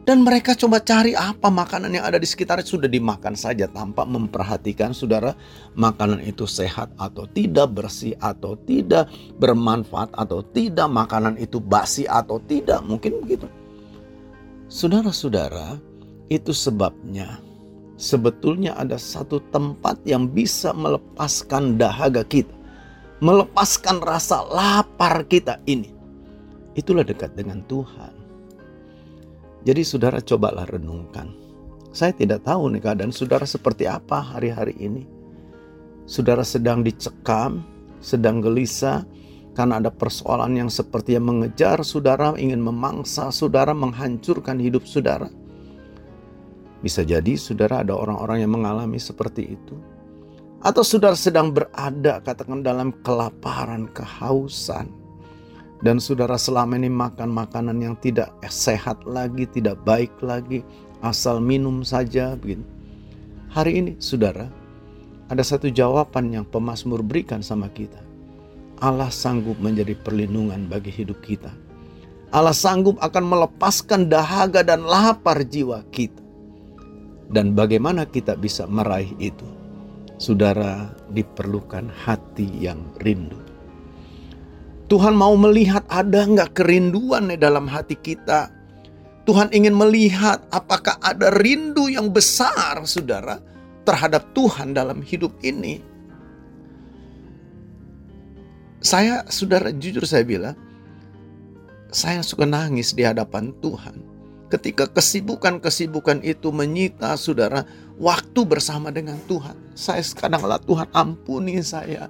Dan 0.07 0.23
mereka 0.23 0.55
coba 0.55 0.79
cari 0.79 1.11
apa 1.19 1.51
makanan 1.51 1.91
yang 1.91 2.07
ada 2.07 2.15
di 2.15 2.23
sekitar 2.23 2.63
sudah 2.63 2.87
dimakan 2.87 3.35
saja 3.35 3.67
tanpa 3.67 4.07
memperhatikan 4.07 4.95
saudara 4.95 5.35
makanan 5.75 6.23
itu 6.23 6.47
sehat 6.47 6.87
atau 6.95 7.27
tidak, 7.27 7.75
bersih 7.75 8.15
atau 8.23 8.55
tidak, 8.55 9.11
bermanfaat 9.35 10.15
atau 10.15 10.39
tidak, 10.55 10.87
makanan 10.87 11.35
itu 11.35 11.59
basi 11.59 12.07
atau 12.07 12.39
tidak, 12.39 12.79
mungkin 12.87 13.19
begitu. 13.19 13.51
Saudara-saudara, 14.71 15.75
itu 16.31 16.55
sebabnya 16.55 17.43
sebetulnya 17.99 18.79
ada 18.79 18.95
satu 18.95 19.43
tempat 19.51 19.99
yang 20.07 20.31
bisa 20.31 20.71
melepaskan 20.71 21.75
dahaga 21.75 22.23
kita, 22.23 22.55
melepaskan 23.19 23.99
rasa 23.99 24.39
lapar 24.47 25.27
kita 25.27 25.59
ini. 25.67 25.91
Itulah 26.79 27.03
dekat 27.03 27.35
dengan 27.35 27.59
Tuhan. 27.67 28.16
Jadi 29.67 29.83
saudara 29.83 30.23
cobalah 30.23 30.63
renungkan. 30.63 31.35
Saya 31.91 32.15
tidak 32.15 32.47
tahu 32.47 32.71
nih 32.71 32.79
keadaan 32.87 33.11
saudara 33.11 33.43
seperti 33.43 33.83
apa 33.83 34.23
hari-hari 34.23 34.79
ini. 34.79 35.03
Saudara 36.07 36.47
sedang 36.47 36.87
dicekam, 36.87 37.67
sedang 37.99 38.39
gelisah, 38.39 39.03
karena 39.59 39.83
ada 39.83 39.91
persoalan 39.91 40.55
yang 40.55 40.71
seperti 40.71 41.19
yang 41.19 41.27
mengejar 41.27 41.83
saudara, 41.83 42.31
ingin 42.39 42.63
memangsa 42.63 43.27
saudara, 43.27 43.75
menghancurkan 43.75 44.55
hidup 44.55 44.87
saudara. 44.87 45.27
Bisa 46.79 47.03
jadi 47.03 47.35
saudara 47.35 47.83
ada 47.83 47.91
orang-orang 47.91 48.47
yang 48.47 48.55
mengalami 48.55 49.03
seperti 49.03 49.51
itu. 49.51 49.75
Atau 50.63 50.87
saudara 50.87 51.19
sedang 51.19 51.51
berada 51.51 52.23
katakan 52.23 52.63
dalam 52.63 52.95
kelaparan, 53.03 53.91
kehausan, 53.91 54.87
dan 55.85 56.01
saudara 56.01 56.41
selama 56.41 56.73
ini 56.73 56.89
makan 56.89 57.29
makanan 57.29 57.77
yang 57.77 57.95
tidak 58.01 58.33
sehat 58.49 58.97
lagi, 59.05 59.45
tidak 59.45 59.77
baik 59.85 60.09
lagi, 60.25 60.65
asal 61.05 61.37
minum 61.37 61.85
saja 61.85 62.33
begitu. 62.33 62.65
Hari 63.53 63.71
ini 63.77 63.91
saudara, 64.01 64.49
ada 65.29 65.43
satu 65.45 65.69
jawaban 65.69 66.33
yang 66.33 66.45
pemazmur 66.49 67.05
berikan 67.05 67.45
sama 67.45 67.69
kita. 67.69 68.01
Allah 68.81 69.09
sanggup 69.09 69.57
menjadi 69.57 69.97
perlindungan 69.97 70.69
bagi 70.69 70.93
hidup 70.93 71.21
kita. 71.21 71.49
Allah 72.29 72.53
sanggup 72.53 72.97
akan 72.99 73.23
melepaskan 73.23 74.09
dahaga 74.11 74.61
dan 74.61 74.85
lapar 74.85 75.41
jiwa 75.45 75.81
kita. 75.93 76.21
Dan 77.27 77.53
bagaimana 77.53 78.07
kita 78.07 78.39
bisa 78.39 78.65
meraih 78.69 79.11
itu? 79.19 79.45
Saudara, 80.17 80.89
diperlukan 81.13 81.91
hati 81.91 82.47
yang 82.61 82.81
rindu. 83.03 83.46
Tuhan 84.87 85.19
mau 85.19 85.35
melihat 85.35 85.83
ada 85.91 86.23
nggak 86.23 86.55
kerinduan 86.55 87.27
di 87.27 87.35
dalam 87.35 87.67
hati 87.67 87.99
kita. 87.99 88.47
Tuhan 89.27 89.51
ingin 89.51 89.75
melihat 89.75 90.47
apakah 90.55 90.95
ada 91.03 91.27
rindu 91.35 91.91
yang 91.91 92.07
besar, 92.07 92.79
saudara, 92.87 93.43
terhadap 93.83 94.31
Tuhan 94.31 94.71
dalam 94.71 95.03
hidup 95.03 95.35
ini. 95.43 95.83
Saya, 98.79 99.27
saudara, 99.27 99.75
jujur 99.75 100.07
saya 100.07 100.23
bilang, 100.23 100.55
saya 101.91 102.23
suka 102.23 102.47
nangis 102.47 102.95
di 102.95 103.03
hadapan 103.03 103.51
Tuhan. 103.59 103.99
Ketika 104.47 104.87
kesibukan-kesibukan 104.87 106.23
itu 106.23 106.55
menyita 106.55 107.19
saudara 107.19 107.67
waktu 107.99 108.47
bersama 108.47 108.95
dengan 108.95 109.19
Tuhan. 109.27 109.75
Saya 109.75 109.99
kadang 110.15 110.47
lah 110.47 110.55
Tuhan 110.63 110.87
ampuni 110.95 111.59
saya. 111.59 112.07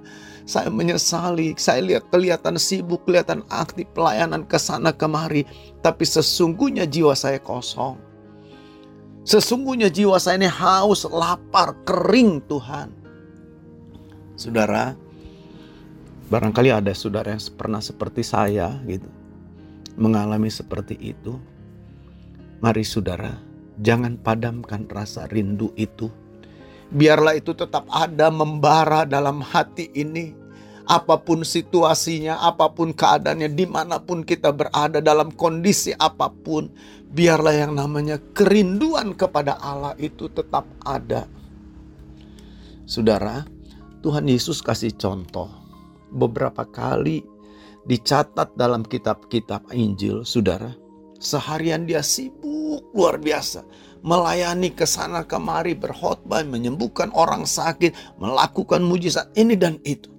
Saya 0.48 0.72
menyesali, 0.72 1.52
saya 1.60 1.84
lihat 1.84 2.08
kelihatan 2.08 2.56
sibuk, 2.56 3.04
kelihatan 3.04 3.44
aktif 3.52 3.84
pelayanan 3.92 4.48
ke 4.48 4.56
sana 4.56 4.96
kemari, 4.96 5.44
tapi 5.84 6.08
sesungguhnya 6.08 6.88
jiwa 6.88 7.12
saya 7.12 7.36
kosong. 7.36 8.00
Sesungguhnya 9.28 9.92
jiwa 9.92 10.16
saya 10.16 10.40
ini 10.40 10.48
haus, 10.48 11.04
lapar, 11.04 11.76
kering 11.84 12.40
Tuhan. 12.48 12.88
Saudara, 14.40 14.96
barangkali 16.32 16.72
ada 16.72 16.96
saudara 16.96 17.36
yang 17.36 17.44
pernah 17.52 17.84
seperti 17.84 18.24
saya 18.24 18.72
gitu. 18.88 19.04
Mengalami 20.00 20.48
seperti 20.48 20.96
itu. 20.96 21.36
Mari 22.64 22.88
saudara, 22.88 23.36
jangan 23.84 24.16
padamkan 24.16 24.88
rasa 24.88 25.28
rindu 25.28 25.76
itu 25.76 26.08
Biarlah 26.88 27.36
itu 27.36 27.52
tetap 27.52 27.84
ada 27.92 28.32
membara 28.32 29.04
dalam 29.04 29.44
hati 29.44 29.92
ini. 29.92 30.48
apa 30.88 31.20
pun 31.20 31.44
situasinya, 31.44 32.40
apa 32.40 32.72
pun 32.72 32.96
keadaannya, 32.96 33.52
di 33.52 33.68
mana 33.68 34.00
pun 34.00 34.24
kita 34.24 34.56
berada 34.56 35.04
dalam 35.04 35.28
kondisi 35.36 35.92
apa 36.00 36.32
pun, 36.32 36.72
biarlah 37.12 37.52
yang 37.52 37.76
namanya 37.76 38.16
kerinduan 38.32 39.12
kepada 39.12 39.60
Allah 39.60 39.92
itu 40.00 40.32
tetap 40.32 40.64
ada. 40.88 41.28
Saudara, 42.88 43.44
Tuhan 44.00 44.24
Yesus 44.32 44.64
kasih 44.64 44.96
contoh 44.96 45.52
beberapa 46.08 46.64
kali 46.64 47.20
dicatat 47.84 48.56
dalam 48.56 48.80
kitab-kitab 48.80 49.68
Injil, 49.76 50.24
saudara. 50.24 50.72
Seharian 51.20 51.84
dia 51.84 52.00
sibuk 52.00 52.80
luar 52.96 53.20
biasa 53.20 53.66
melayani 54.02 54.70
ke 54.74 54.86
sana 54.86 55.24
kemari 55.26 55.74
berkhotbah, 55.74 56.44
menyembuhkan 56.46 57.10
orang 57.14 57.44
sakit, 57.44 57.94
melakukan 58.18 58.82
mujizat 58.82 59.30
ini 59.34 59.58
dan 59.58 59.78
itu. 59.82 60.10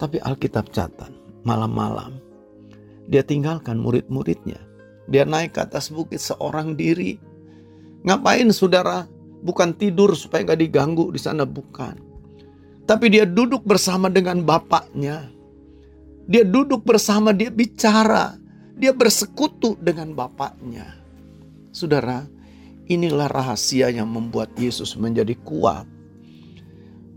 Tapi 0.00 0.16
Alkitab 0.20 0.72
catat, 0.72 1.12
malam-malam 1.44 2.30
dia 3.10 3.26
tinggalkan 3.26 3.82
murid-muridnya. 3.82 4.62
Dia 5.10 5.26
naik 5.26 5.58
ke 5.58 5.66
atas 5.66 5.90
bukit 5.90 6.22
seorang 6.22 6.78
diri. 6.78 7.18
Ngapain 8.06 8.46
saudara? 8.54 9.10
Bukan 9.42 9.74
tidur 9.74 10.14
supaya 10.14 10.46
gak 10.46 10.62
diganggu 10.62 11.10
di 11.10 11.18
sana, 11.18 11.42
bukan. 11.42 11.98
Tapi 12.86 13.10
dia 13.10 13.26
duduk 13.26 13.66
bersama 13.66 14.06
dengan 14.06 14.46
bapaknya. 14.46 15.26
Dia 16.30 16.46
duduk 16.46 16.86
bersama, 16.86 17.34
dia 17.34 17.50
bicara. 17.50 18.38
Dia 18.78 18.94
bersekutu 18.94 19.74
dengan 19.82 20.14
bapaknya. 20.14 20.86
Saudara, 21.74 22.22
inilah 22.90 23.30
rahasia 23.30 23.94
yang 23.94 24.10
membuat 24.10 24.50
Yesus 24.58 24.98
menjadi 24.98 25.38
kuat 25.46 25.86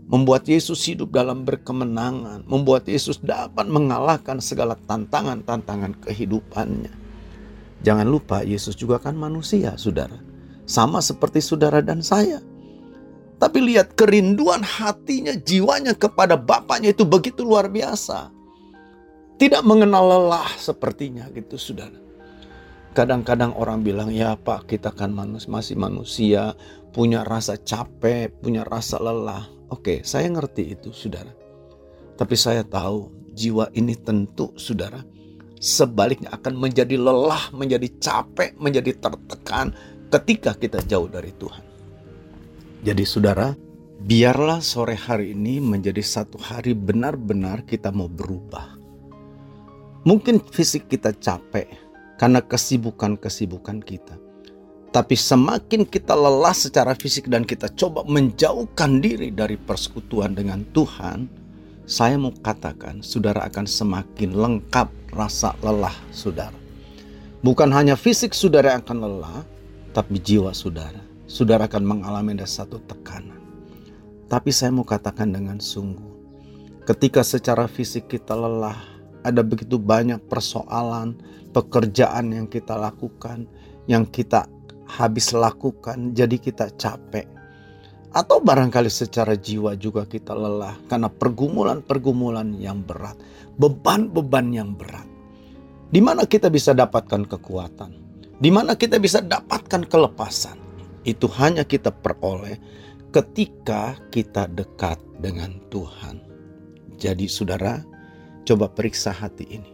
membuat 0.04 0.44
Yesus 0.44 0.84
hidup 0.84 1.10
dalam 1.16 1.48
berkemenangan, 1.48 2.44
membuat 2.44 2.84
Yesus 2.84 3.16
dapat 3.20 3.64
mengalahkan 3.64 4.36
segala 4.40 4.76
tantangan-tantangan 4.84 5.96
kehidupannya. 6.04 6.92
Jangan 7.84 8.06
lupa 8.08 8.44
Yesus 8.44 8.76
juga 8.76 9.00
kan 9.00 9.16
manusia, 9.16 9.76
saudara. 9.76 10.16
Sama 10.64 11.04
seperti 11.04 11.44
saudara 11.44 11.84
dan 11.84 12.00
saya. 12.00 12.40
Tapi 13.36 13.60
lihat 13.60 13.92
kerinduan 13.96 14.64
hatinya, 14.64 15.36
jiwanya 15.36 15.92
kepada 15.92 16.36
Bapaknya 16.38 16.96
itu 16.96 17.04
begitu 17.04 17.44
luar 17.44 17.68
biasa. 17.68 18.32
Tidak 19.36 19.60
mengenal 19.66 20.04
lelah 20.04 20.48
sepertinya 20.56 21.28
gitu, 21.34 21.60
saudara. 21.60 22.03
Kadang-kadang 22.94 23.58
orang 23.58 23.82
bilang, 23.82 24.14
ya 24.14 24.38
Pak 24.38 24.70
kita 24.70 24.94
kan 24.94 25.10
manus, 25.10 25.50
masih 25.50 25.74
manusia, 25.74 26.54
punya 26.94 27.26
rasa 27.26 27.58
capek, 27.58 28.30
punya 28.38 28.62
rasa 28.62 29.02
lelah. 29.02 29.50
Oke, 29.74 30.06
saya 30.06 30.30
ngerti 30.30 30.78
itu, 30.78 30.94
saudara. 30.94 31.34
Tapi 32.14 32.38
saya 32.38 32.62
tahu 32.62 33.10
jiwa 33.34 33.66
ini 33.74 33.98
tentu, 33.98 34.54
saudara, 34.54 35.02
sebaliknya 35.58 36.30
akan 36.38 36.54
menjadi 36.54 36.94
lelah, 36.94 37.50
menjadi 37.50 37.90
capek, 37.98 38.54
menjadi 38.62 38.94
tertekan 38.94 39.74
ketika 40.14 40.54
kita 40.54 40.78
jauh 40.86 41.10
dari 41.10 41.34
Tuhan. 41.34 41.66
Jadi, 42.86 43.02
saudara, 43.02 43.58
biarlah 44.06 44.62
sore 44.62 44.94
hari 44.94 45.34
ini 45.34 45.58
menjadi 45.58 45.98
satu 45.98 46.38
hari 46.38 46.78
benar-benar 46.78 47.66
kita 47.66 47.90
mau 47.90 48.06
berubah. 48.06 48.78
Mungkin 50.06 50.46
fisik 50.46 50.86
kita 50.86 51.10
capek 51.18 51.83
karena 52.18 52.40
kesibukan-kesibukan 52.42 53.82
kita. 53.82 54.16
Tapi 54.94 55.18
semakin 55.18 55.82
kita 55.82 56.14
lelah 56.14 56.54
secara 56.54 56.94
fisik 56.94 57.26
dan 57.26 57.42
kita 57.42 57.66
coba 57.74 58.06
menjauhkan 58.06 59.02
diri 59.02 59.34
dari 59.34 59.58
persekutuan 59.58 60.38
dengan 60.38 60.62
Tuhan, 60.70 61.26
saya 61.82 62.14
mau 62.14 62.30
katakan 62.30 63.02
saudara 63.02 63.42
akan 63.50 63.66
semakin 63.66 64.30
lengkap 64.38 64.86
rasa 65.10 65.58
lelah 65.66 65.94
saudara. 66.14 66.54
Bukan 67.42 67.74
hanya 67.74 67.98
fisik 67.98 68.32
saudara 68.32 68.78
akan 68.78 69.02
lelah, 69.02 69.42
tapi 69.90 70.22
jiwa 70.22 70.54
saudara. 70.54 71.02
Saudara 71.26 71.66
akan 71.66 71.82
mengalami 71.82 72.38
ada 72.38 72.46
satu 72.46 72.78
tekanan. 72.86 73.42
Tapi 74.30 74.54
saya 74.54 74.70
mau 74.70 74.86
katakan 74.86 75.34
dengan 75.34 75.58
sungguh, 75.58 76.14
ketika 76.86 77.26
secara 77.26 77.66
fisik 77.66 78.06
kita 78.06 78.38
lelah, 78.38 78.93
ada 79.24 79.40
begitu 79.40 79.80
banyak 79.80 80.20
persoalan, 80.28 81.16
pekerjaan 81.56 82.30
yang 82.30 82.46
kita 82.46 82.76
lakukan, 82.76 83.48
yang 83.88 84.04
kita 84.04 84.44
habis 84.84 85.32
lakukan, 85.32 86.12
jadi 86.12 86.36
kita 86.36 86.70
capek. 86.76 87.26
Atau 88.14 88.38
barangkali 88.38 88.86
secara 88.86 89.34
jiwa 89.34 89.74
juga 89.74 90.06
kita 90.06 90.36
lelah 90.38 90.78
karena 90.86 91.10
pergumulan-pergumulan 91.10 92.54
yang 92.62 92.86
berat, 92.86 93.18
beban-beban 93.58 94.54
yang 94.54 94.70
berat. 94.78 95.08
Di 95.90 95.98
mana 95.98 96.22
kita 96.22 96.46
bisa 96.46 96.70
dapatkan 96.70 97.26
kekuatan? 97.26 97.90
Di 98.38 98.50
mana 98.54 98.78
kita 98.78 99.02
bisa 99.02 99.18
dapatkan 99.18 99.90
kelepasan? 99.90 100.58
Itu 101.02 101.26
hanya 101.38 101.66
kita 101.66 101.90
peroleh 101.90 102.58
ketika 103.10 103.98
kita 104.14 104.46
dekat 104.50 104.98
dengan 105.18 105.58
Tuhan. 105.70 106.22
Jadi 106.98 107.26
saudara, 107.26 107.82
coba 108.44 108.70
periksa 108.70 109.10
hati 109.10 109.48
ini. 109.48 109.70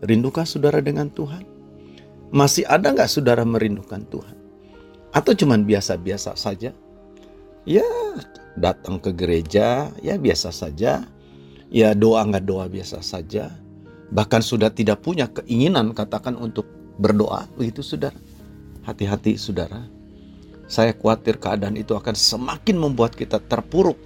Rindukah 0.00 0.48
saudara 0.48 0.80
dengan 0.80 1.12
Tuhan? 1.12 1.44
Masih 2.30 2.64
ada 2.70 2.94
nggak 2.94 3.10
saudara 3.10 3.42
merindukan 3.42 4.06
Tuhan? 4.08 4.36
Atau 5.10 5.34
cuman 5.34 5.66
biasa-biasa 5.66 6.38
saja? 6.38 6.70
Ya 7.66 7.84
datang 8.56 9.02
ke 9.02 9.10
gereja, 9.12 9.90
ya 10.00 10.14
biasa 10.16 10.54
saja. 10.54 11.04
Ya 11.70 11.94
doa 11.94 12.22
nggak 12.24 12.46
doa 12.46 12.70
biasa 12.70 13.02
saja. 13.02 13.50
Bahkan 14.10 14.42
sudah 14.42 14.70
tidak 14.70 15.02
punya 15.02 15.26
keinginan 15.30 15.94
katakan 15.94 16.34
untuk 16.34 16.66
berdoa. 16.98 17.46
Begitu 17.58 17.82
saudara. 17.82 18.18
Hati-hati 18.86 19.38
saudara. 19.38 19.86
Saya 20.70 20.94
khawatir 20.94 21.38
keadaan 21.38 21.74
itu 21.74 21.98
akan 21.98 22.14
semakin 22.14 22.78
membuat 22.78 23.18
kita 23.18 23.42
terpuruk. 23.42 23.98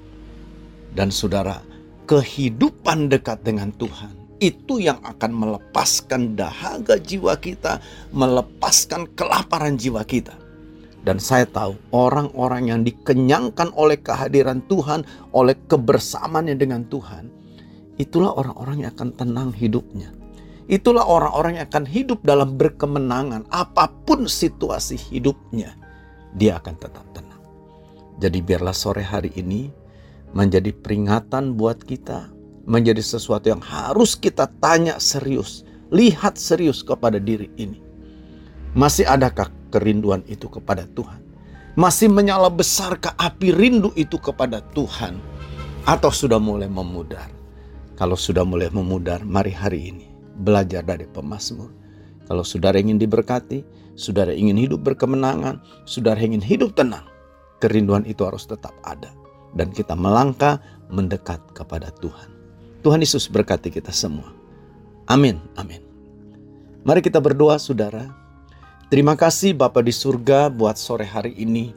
Dan 0.96 1.12
saudara, 1.12 1.60
kehidupan 2.04 3.08
dekat 3.08 3.40
dengan 3.44 3.72
Tuhan 3.76 4.24
itu 4.42 4.82
yang 4.82 5.00
akan 5.00 5.32
melepaskan 5.32 6.36
dahaga 6.36 7.00
jiwa 7.00 7.32
kita, 7.40 7.80
melepaskan 8.12 9.08
kelaparan 9.16 9.80
jiwa 9.80 10.04
kita. 10.04 10.36
Dan 11.04 11.20
saya 11.20 11.44
tahu 11.44 11.76
orang-orang 11.92 12.72
yang 12.72 12.80
dikenyangkan 12.80 13.72
oleh 13.76 14.00
kehadiran 14.00 14.64
Tuhan, 14.68 15.04
oleh 15.36 15.52
kebersamaannya 15.68 16.56
dengan 16.56 16.84
Tuhan, 16.88 17.28
itulah 18.00 18.32
orang-orang 18.32 18.84
yang 18.84 18.90
akan 18.96 19.10
tenang 19.12 19.50
hidupnya. 19.52 20.12
Itulah 20.64 21.04
orang-orang 21.04 21.60
yang 21.60 21.68
akan 21.68 21.84
hidup 21.84 22.24
dalam 22.24 22.56
berkemenangan 22.56 23.44
apa 23.52 23.92
pun 24.08 24.24
situasi 24.24 24.96
hidupnya. 24.96 25.76
Dia 26.32 26.56
akan 26.56 26.74
tetap 26.80 27.04
tenang. 27.12 27.40
Jadi 28.16 28.40
biarlah 28.40 28.72
sore 28.72 29.04
hari 29.04 29.28
ini 29.36 29.83
menjadi 30.34 30.74
peringatan 30.74 31.54
buat 31.54 31.78
kita 31.86 32.34
menjadi 32.64 33.00
sesuatu 33.00 33.52
yang 33.52 33.62
harus 33.62 34.16
kita 34.16 34.48
tanya 34.60 34.96
serius, 34.96 35.62
lihat 35.92 36.40
serius 36.40 36.80
kepada 36.80 37.20
diri 37.20 37.48
ini. 37.60 37.80
Masih 38.74 39.06
adakah 39.06 39.52
kerinduan 39.70 40.24
itu 40.26 40.50
kepada 40.50 40.88
Tuhan? 40.96 41.22
Masih 41.78 42.10
menyala 42.10 42.50
besarkah 42.50 43.14
api 43.18 43.54
rindu 43.54 43.90
itu 43.94 44.18
kepada 44.18 44.62
Tuhan? 44.74 45.18
Atau 45.84 46.10
sudah 46.10 46.40
mulai 46.40 46.66
memudar? 46.66 47.28
Kalau 47.94 48.18
sudah 48.18 48.42
mulai 48.42 48.72
memudar, 48.72 49.22
mari 49.22 49.54
hari 49.54 49.94
ini 49.94 50.06
belajar 50.42 50.82
dari 50.82 51.06
pemazmur. 51.06 51.70
Kalau 52.26 52.42
saudara 52.42 52.80
ingin 52.80 52.98
diberkati, 52.98 53.62
saudara 53.94 54.34
ingin 54.34 54.58
hidup 54.58 54.82
berkemenangan, 54.82 55.60
saudara 55.84 56.18
ingin 56.18 56.42
hidup 56.42 56.74
tenang, 56.74 57.04
kerinduan 57.62 58.02
itu 58.08 58.24
harus 58.26 58.48
tetap 58.48 58.74
ada. 58.82 59.12
Dan 59.54 59.70
kita 59.70 59.94
melangkah 59.94 60.58
mendekat 60.90 61.38
kepada 61.54 61.94
Tuhan. 62.02 62.30
Tuhan 62.84 63.00
Yesus 63.00 63.30
berkati 63.30 63.70
kita 63.72 63.94
semua. 63.94 64.28
Amin, 65.08 65.40
amin. 65.56 65.80
Mari 66.84 67.00
kita 67.00 67.16
berdoa 67.16 67.56
saudara. 67.56 68.12
Terima 68.92 69.16
kasih 69.16 69.56
Bapa 69.56 69.80
di 69.80 69.88
surga 69.88 70.52
buat 70.52 70.76
sore 70.76 71.08
hari 71.08 71.32
ini. 71.40 71.72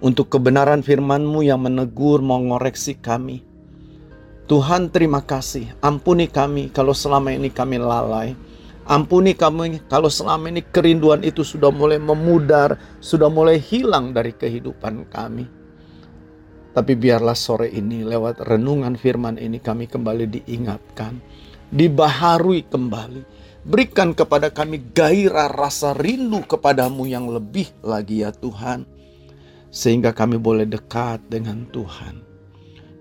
Untuk 0.00 0.32
kebenaran 0.32 0.80
firman-Mu 0.80 1.44
yang 1.44 1.60
menegur, 1.60 2.24
mengoreksi 2.24 2.96
kami. 2.96 3.44
Tuhan 4.48 4.88
terima 4.88 5.20
kasih, 5.20 5.68
ampuni 5.84 6.24
kami 6.24 6.72
kalau 6.72 6.96
selama 6.96 7.36
ini 7.36 7.52
kami 7.52 7.76
lalai. 7.76 8.32
Ampuni 8.88 9.36
kami 9.36 9.84
kalau 9.92 10.08
selama 10.08 10.48
ini 10.48 10.64
kerinduan 10.64 11.20
itu 11.20 11.44
sudah 11.44 11.68
mulai 11.68 12.00
memudar, 12.00 12.80
sudah 13.04 13.28
mulai 13.28 13.60
hilang 13.60 14.16
dari 14.16 14.32
kehidupan 14.32 15.04
kami. 15.12 15.44
Tapi 16.78 16.94
biarlah 16.94 17.34
sore 17.34 17.74
ini 17.74 18.06
lewat 18.06 18.46
renungan 18.46 18.94
firman 18.94 19.34
ini 19.34 19.58
kami 19.58 19.90
kembali 19.90 20.30
diingatkan, 20.30 21.18
dibaharui 21.74 22.70
kembali. 22.70 23.26
Berikan 23.66 24.14
kepada 24.14 24.54
kami 24.54 24.94
gairah 24.94 25.50
rasa 25.50 25.90
rindu 25.90 26.38
kepadamu 26.46 27.02
yang 27.10 27.26
lebih 27.26 27.66
lagi 27.82 28.22
ya 28.22 28.30
Tuhan. 28.30 28.86
Sehingga 29.74 30.14
kami 30.14 30.38
boleh 30.38 30.70
dekat 30.70 31.18
dengan 31.26 31.66
Tuhan. 31.74 32.22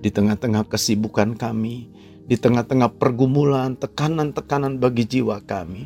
Di 0.01 0.09
tengah-tengah 0.09 0.65
kesibukan 0.65 1.37
kami, 1.37 1.93
di 2.25 2.33
tengah-tengah 2.33 2.97
pergumulan, 2.97 3.77
tekanan-tekanan 3.77 4.81
bagi 4.81 5.05
jiwa 5.05 5.37
kami, 5.45 5.85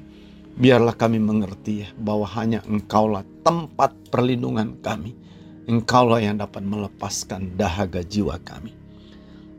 biarlah 0.56 0.96
kami 0.96 1.20
mengerti 1.20 1.92
bahwa 2.00 2.24
hanya 2.40 2.64
Engkaulah 2.72 3.28
tempat 3.44 3.92
perlindungan 4.08 4.80
kami. 4.80 5.12
Engkaulah 5.70 6.18
yang 6.22 6.42
dapat 6.42 6.66
melepaskan 6.66 7.54
dahaga 7.54 8.02
jiwa 8.02 8.42
kami. 8.42 8.74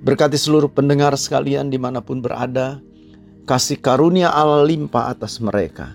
Berkati 0.03 0.35
seluruh 0.35 0.67
pendengar 0.67 1.15
sekalian 1.15 1.71
di 1.71 1.79
mana 1.79 2.03
pun 2.03 2.19
berada, 2.19 2.83
kasih 3.47 3.79
karunia 3.79 4.35
Allah 4.35 4.67
limpah 4.67 5.15
atas 5.15 5.39
mereka. 5.39 5.95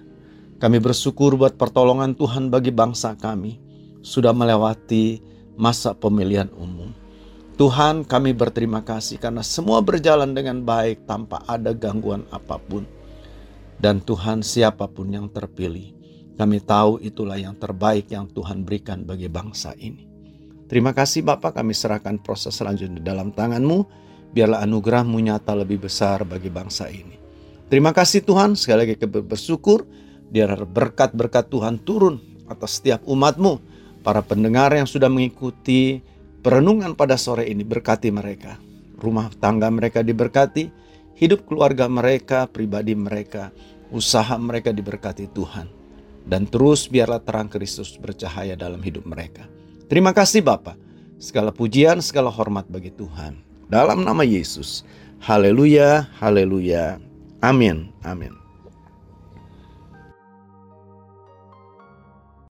Kami 0.64 0.80
bersyukur 0.80 1.36
buat 1.36 1.60
pertolongan 1.60 2.16
Tuhan 2.16 2.48
bagi 2.48 2.72
bangsa 2.72 3.20
kami, 3.20 3.60
sudah 4.00 4.32
melewati 4.32 5.20
masa 5.60 5.92
pemilihan 5.92 6.48
umum. 6.56 6.96
Tuhan 7.58 8.06
kami 8.06 8.38
berterima 8.38 8.86
kasih 8.86 9.18
karena 9.18 9.42
semua 9.42 9.82
berjalan 9.82 10.30
dengan 10.38 10.62
baik 10.62 11.10
tanpa 11.10 11.42
ada 11.50 11.74
gangguan 11.74 12.22
apa 12.30 12.62
pun. 12.62 12.86
Dan 13.82 13.98
Tuhan 14.02 14.46
siapa 14.46 14.86
pun 14.86 15.10
yang 15.10 15.26
terpilih, 15.26 15.97
kami 16.38 16.62
tahu 16.62 17.02
itulah 17.02 17.36
yang 17.36 17.58
terbaik 17.58 18.14
yang 18.14 18.30
Tuhan 18.30 18.62
berikan 18.62 19.04
bagi 19.04 19.28
bangsa 19.28 19.74
ini. 19.76 20.06
Terima 20.70 20.94
kasih 20.94 21.26
Bapak 21.26 21.58
kami 21.58 21.74
serahkan 21.74 22.22
proses 22.22 22.54
selanjutnya 22.54 23.02
dalam 23.02 23.34
tanganmu. 23.34 24.06
Biarlah 24.32 24.62
anugerahmu 24.62 25.18
nyata 25.18 25.58
lebih 25.58 25.90
besar 25.90 26.22
bagi 26.28 26.54
bangsa 26.54 26.92
ini. 26.92 27.18
Terima 27.68 27.90
kasih 27.96 28.22
Tuhan, 28.22 28.54
sekali 28.54 28.86
lagi 28.86 28.96
bersyukur. 29.02 29.88
Biar 30.28 30.54
berkat-berkat 30.68 31.50
Tuhan 31.50 31.82
turun 31.82 32.20
atas 32.46 32.78
setiap 32.78 33.02
umatmu. 33.08 33.60
Para 34.04 34.22
pendengar 34.24 34.72
yang 34.76 34.88
sudah 34.88 35.12
mengikuti 35.12 36.00
Perenungan 36.48 36.96
pada 36.96 37.20
sore 37.20 37.44
ini 37.52 37.68
berkati 37.68 38.08
mereka. 38.08 38.56
Rumah 38.96 39.36
tangga 39.36 39.68
mereka 39.68 40.00
diberkati, 40.00 40.72
hidup 41.20 41.44
keluarga 41.44 41.92
mereka, 41.92 42.48
pribadi 42.48 42.96
mereka, 42.96 43.52
usaha 43.92 44.38
mereka 44.40 44.72
diberkati 44.72 45.28
Tuhan. 45.34 45.77
Dan 46.28 46.44
terus 46.44 46.92
biarlah 46.92 47.24
terang 47.24 47.48
Kristus 47.48 47.96
bercahaya 47.96 48.60
dalam 48.60 48.84
hidup 48.84 49.08
mereka. 49.08 49.48
Terima 49.88 50.12
kasih 50.12 50.44
Bapak. 50.44 50.76
Segala 51.18 51.56
pujian, 51.56 52.04
segala 52.04 52.28
hormat 52.28 52.68
bagi 52.68 52.92
Tuhan. 52.92 53.40
Dalam 53.72 54.04
nama 54.04 54.22
Yesus. 54.28 54.84
Haleluya, 55.24 56.12
haleluya. 56.20 57.00
Amin, 57.40 57.90
amin. 58.04 58.47